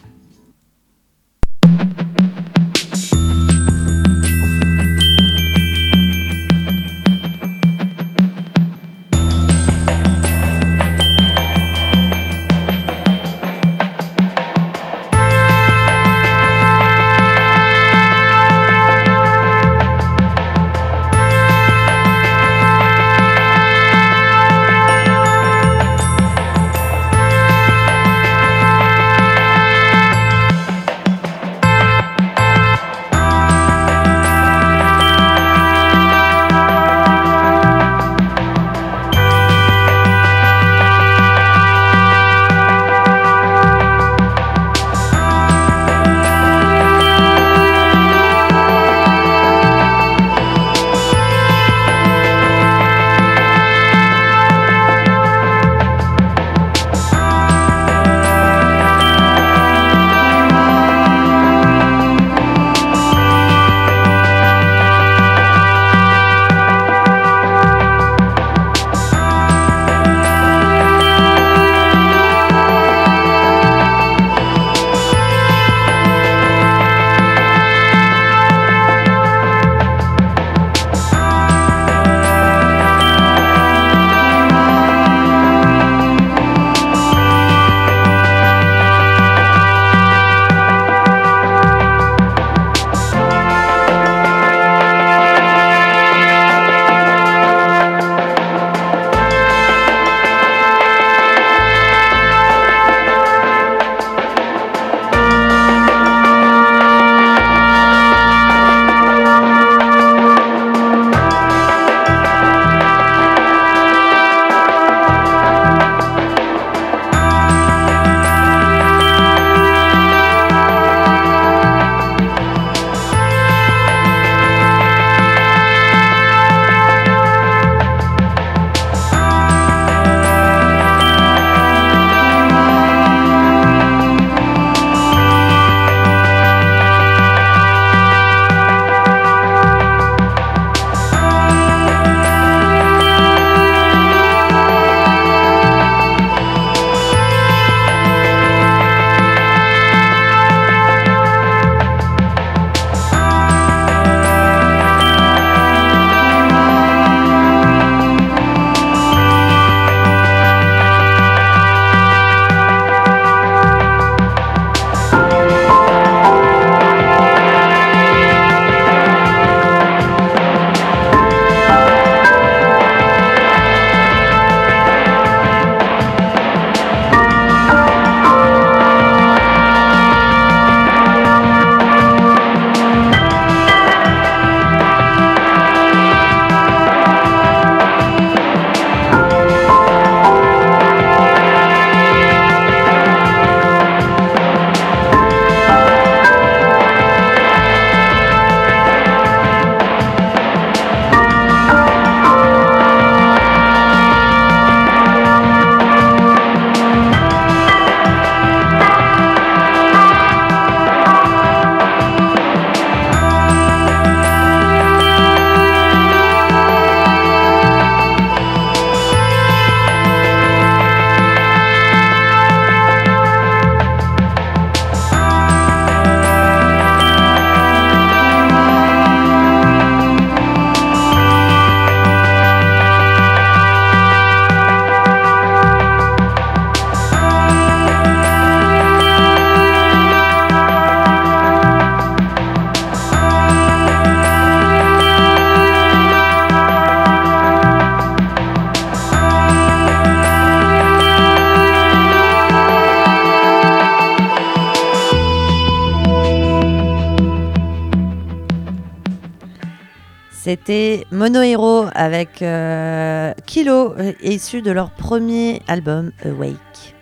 C'était 261.23 261.39
Mono 261.39 261.41
Hero 261.41 261.85
avec 261.93 262.41
euh, 262.41 263.33
Kilo, 263.45 263.93
euh, 263.97 264.11
issu 264.21 264.61
de 264.61 264.71
leur 264.71 264.91
premier 264.91 265.61
album 265.69 266.11
Awake. 266.25 266.95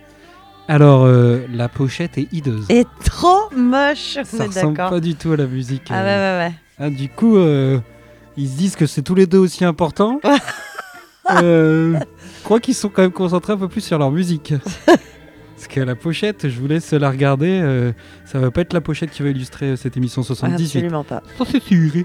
Alors, 0.67 1.05
euh, 1.05 1.47
la 1.51 1.67
pochette 1.67 2.19
est 2.19 2.27
hideuse. 2.31 2.65
Et 2.69 2.85
trop 3.03 3.49
moche, 3.55 4.17
on 4.19 4.23
Ça 4.23 4.45
ressemble 4.45 4.77
pas 4.77 4.99
du 4.99 5.15
tout 5.15 5.31
à 5.31 5.37
la 5.37 5.47
musique. 5.47 5.87
Ah 5.89 6.01
euh. 6.01 6.03
ouais, 6.03 6.45
ouais, 6.45 6.49
ouais. 6.49 6.53
Ah, 6.77 6.89
du 6.91 7.09
coup, 7.09 7.35
ils 8.37 8.47
se 8.47 8.57
disent 8.57 8.75
que 8.75 8.85
c'est 8.85 9.01
tous 9.01 9.15
les 9.15 9.25
deux 9.25 9.39
aussi 9.39 9.65
important. 9.65 10.19
Je 11.29 11.97
crois 12.43 12.59
qu'ils 12.59 12.75
sont 12.75 12.89
quand 12.89 13.01
même 13.01 13.11
concentrés 13.11 13.53
un 13.53 13.57
peu 13.57 13.69
plus 13.69 13.81
sur 13.81 13.97
leur 13.97 14.11
musique. 14.11 14.53
Parce 15.61 15.75
que 15.75 15.79
la 15.81 15.93
pochette, 15.93 16.49
je 16.49 16.59
vous 16.59 16.65
laisse 16.65 16.91
la 16.91 17.11
regarder. 17.11 17.61
euh, 17.61 17.91
ça 18.25 18.39
va 18.39 18.49
pas 18.49 18.61
être 18.61 18.73
la 18.73 18.81
pochette 18.81 19.11
qui 19.11 19.21
va 19.21 19.29
illustrer 19.29 19.77
cette 19.77 19.95
émission 19.95 20.23
78. 20.23 20.65
Absolument 20.65 21.03
pas. 21.03 21.21
Ça, 21.37 21.45
c'est 21.45 21.61
sûr. 21.61 22.03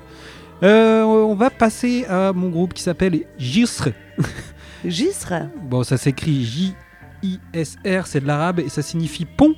Euh, 0.63 1.03
on 1.03 1.35
va 1.35 1.51
passer 1.51 2.05
à 2.07 2.33
mon 2.33 2.49
groupe 2.49 2.73
qui 2.73 2.83
s'appelle 2.83 3.25
Gisr. 3.39 3.89
Gisre 4.85 5.49
Bon, 5.63 5.83
ça 5.83 5.97
s'écrit 5.97 6.45
J-I-S-R, 6.45 8.07
c'est 8.07 8.21
de 8.21 8.27
l'arabe 8.27 8.61
et 8.61 8.69
ça 8.69 8.83
signifie 8.83 9.25
pont. 9.25 9.55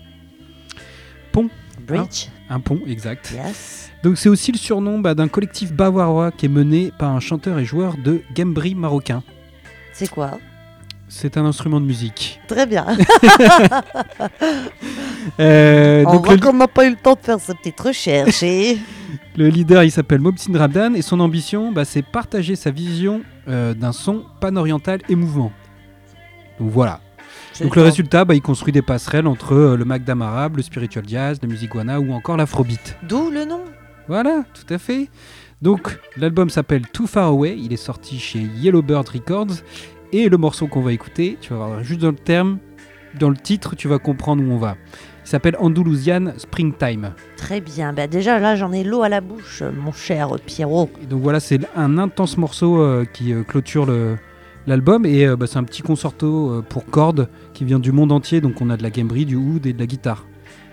Bridge 1.89 2.27
Un 2.51 2.61
pont, 2.61 2.81
exact. 2.87 3.33
Yes. 3.35 3.91
Donc 4.03 4.19
c'est 4.19 4.29
aussi 4.29 4.53
le 4.53 4.59
surnom 4.59 4.99
bah, 4.99 5.15
d'un 5.15 5.29
collectif 5.29 5.73
bavarois 5.73 6.31
qui 6.31 6.47
est 6.47 6.51
mené 6.51 6.93
par 6.99 7.15
un 7.15 7.21
chanteur 7.21 7.59
et 7.59 7.65
joueur 7.65 7.97
de 7.97 8.21
gambri 8.35 8.75
marocain. 8.75 9.23
C'est 9.93 10.09
quoi? 10.09 10.39
C'est 11.09 11.37
un 11.39 11.45
instrument 11.47 11.81
de 11.81 11.87
musique. 11.87 12.41
Très 12.49 12.67
bien. 12.67 12.87
Euh, 15.41 16.05
On 16.07 16.13
donc 16.15 16.27
voit 16.27 16.35
le, 16.37 16.41
qu'on 16.41 16.53
n'a 16.55 16.69
pas 16.69 16.87
eu 16.87 16.91
le 16.91 16.97
temps 16.97 17.15
de 17.15 17.21
faire 17.21 17.39
cette 17.39 17.59
petite 17.59 17.79
recherche. 17.81 18.43
et- 18.43 18.79
le 19.37 19.49
leader 19.49 19.83
il 19.85 19.91
s'appelle 19.91 20.21
Mobsin 20.21 20.57
Rabdan 20.57 20.95
et 20.95 21.03
son 21.03 21.21
ambition 21.21 21.71
bah, 21.71 21.85
c'est 21.85 22.03
partager 22.03 22.57
sa 22.57 22.71
vision 22.71 23.21
euh, 23.47 23.75
d'un 23.75 23.93
son 23.93 24.25
pan-oriental 24.41 25.01
et 25.09 25.15
mouvement. 25.15 25.53
Donc 26.59 26.71
voilà. 26.71 27.01
Donc 27.61 27.77
le 27.77 27.83
résultat, 27.83 28.25
bah, 28.25 28.35
il 28.35 28.41
construit 28.41 28.73
des 28.73 28.83
passerelles 28.83 29.27
entre 29.27 29.53
euh, 29.55 29.77
le 29.77 29.85
magdam 29.85 30.23
arabe, 30.23 30.57
le 30.57 30.63
spiritual 30.63 31.05
jazz, 31.07 31.39
la 31.43 31.49
musique 31.49 31.71
guana 31.73 32.01
ou 32.01 32.13
encore 32.13 32.37
l'afrobeat. 32.37 32.97
D'où 33.03 33.31
le 33.31 33.45
nom 33.45 33.61
Voilà, 34.07 34.45
tout 34.55 34.73
à 34.73 34.79
fait. 34.79 35.09
Donc 35.61 35.99
l'album 36.17 36.49
s'appelle 36.51 36.83
Too 36.87 37.07
Far 37.07 37.27
Away, 37.29 37.57
il 37.59 37.73
est 37.73 37.77
sorti 37.77 38.19
chez 38.19 38.39
Yellowbird 38.39 39.09
Records 39.09 39.57
et 40.13 40.29
le 40.29 40.37
morceau 40.37 40.67
qu'on 40.67 40.81
va 40.81 40.93
écouter, 40.93 41.37
tu 41.41 41.53
vas 41.53 41.67
voir 41.67 41.83
juste 41.85 42.01
dans 42.01 42.09
le 42.11 42.15
terme, 42.15 42.59
dans 43.19 43.31
le 43.31 43.37
titre, 43.37 43.77
tu 43.77 43.89
vas 43.89 43.99
comprendre 43.99 44.43
où 44.43 44.51
on 44.51 44.59
va. 44.59 44.77
Il 45.25 45.29
s'appelle 45.29 45.57
Andalusian 45.61 46.33
Springtime. 46.39 47.13
Très 47.37 47.61
bien. 47.61 47.93
Bah 47.93 48.07
déjà, 48.07 48.39
là, 48.39 48.57
j'en 48.57 48.73
ai 48.73 48.83
l'eau 48.83 49.03
à 49.03 49.11
la 49.11 49.21
bouche, 49.21 49.63
mon 49.63 49.93
cher 49.93 50.31
Pierrot. 50.47 50.89
Et 51.03 51.07
donc 51.07 51.23
voilà, 51.23 51.39
c'est 51.39 51.61
un 51.77 51.99
intense 51.99 52.39
morceau 52.39 52.81
euh, 52.81 53.05
qui 53.05 53.35
euh, 53.35 53.43
clôture 53.43 53.87
l'album 54.67 55.05
et 55.05 55.27
euh, 55.27 55.37
bah, 55.37 55.47
c'est 55.47 55.59
un 55.59 55.65
petit 55.65 55.83
concerto 55.83 56.65
pour 56.71 56.87
cordes 56.87 57.29
qui 57.53 57.67
vient 57.67 57.79
du 57.79 57.93
monde 57.93 58.11
entier. 58.11 58.41
Donc 58.41 58.63
on 58.63 58.71
a 58.71 58.79
de 58.79 58.83
la 58.83 58.89
gambri, 58.89 59.27
du 59.27 59.37
oud 59.37 59.67
et 59.67 59.75
de 59.75 59.79
la 59.79 59.87
guitare. 59.87 60.25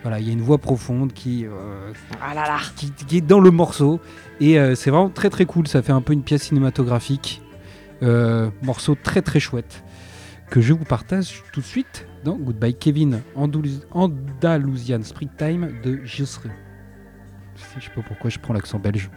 Voilà, 0.04 0.20
il 0.20 0.28
y 0.28 0.30
a 0.30 0.34
une 0.34 0.42
voix 0.42 0.60
profonde 0.60 1.12
qui, 1.12 1.46
Ah 2.22 2.36
là 2.36 2.44
là. 2.44 2.60
qui, 2.76 2.92
qui 2.92 3.18
est 3.18 3.22
dans 3.22 3.40
le 3.40 3.50
morceau 3.50 4.00
et 4.40 4.56
c'est 4.76 4.92
vraiment 4.92 5.10
très 5.10 5.32
très 5.32 5.46
cool. 5.46 5.68
Ça 5.68 5.82
fait 5.82 5.92
un 5.92 6.02
peu 6.02 6.14
une 6.14 6.22
pièce 6.22 6.44
cinématographique. 6.44 7.42
Euh, 8.04 8.50
morceau 8.62 8.96
très 8.96 9.22
très 9.22 9.40
chouette 9.40 9.84
que 10.50 10.62
je 10.62 10.74
vous 10.74 10.84
partage 10.86 11.44
tout 11.52 11.62
de 11.62 11.66
suite 11.66 12.08
dans 12.24 12.36
Goodbye 12.38 12.76
Kevin 12.76 13.22
Andalus- 13.36 13.82
Andalusian 13.92 15.02
Springtime 15.04 15.72
de 15.84 16.04
Gisre. 16.04 16.44
Je 17.56 17.84
sais 17.86 17.92
pas 17.96 18.02
pourquoi 18.02 18.30
je 18.30 18.40
prends 18.40 18.54
l'accent 18.54 18.80
belge. 18.80 19.10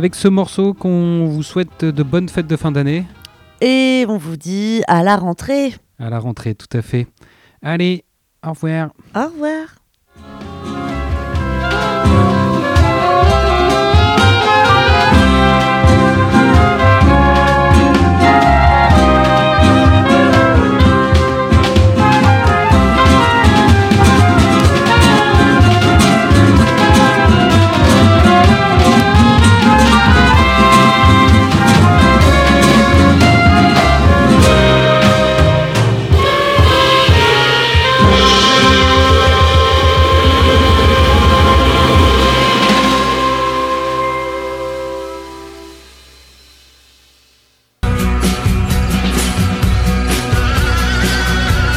Avec 0.00 0.14
ce 0.14 0.28
morceau 0.28 0.72
qu'on 0.72 1.26
vous 1.26 1.42
souhaite 1.42 1.84
de 1.84 2.02
bonnes 2.02 2.30
fêtes 2.30 2.46
de 2.46 2.56
fin 2.56 2.72
d'année. 2.72 3.04
Et 3.60 4.06
on 4.08 4.16
vous 4.16 4.38
dit 4.38 4.80
à 4.88 5.02
la 5.02 5.14
rentrée. 5.14 5.74
À 5.98 6.08
la 6.08 6.18
rentrée, 6.18 6.54
tout 6.54 6.74
à 6.74 6.80
fait. 6.80 7.06
Allez, 7.60 8.06
au 8.42 8.52
revoir. 8.52 8.94
Au 9.14 9.26
revoir. 9.26 9.79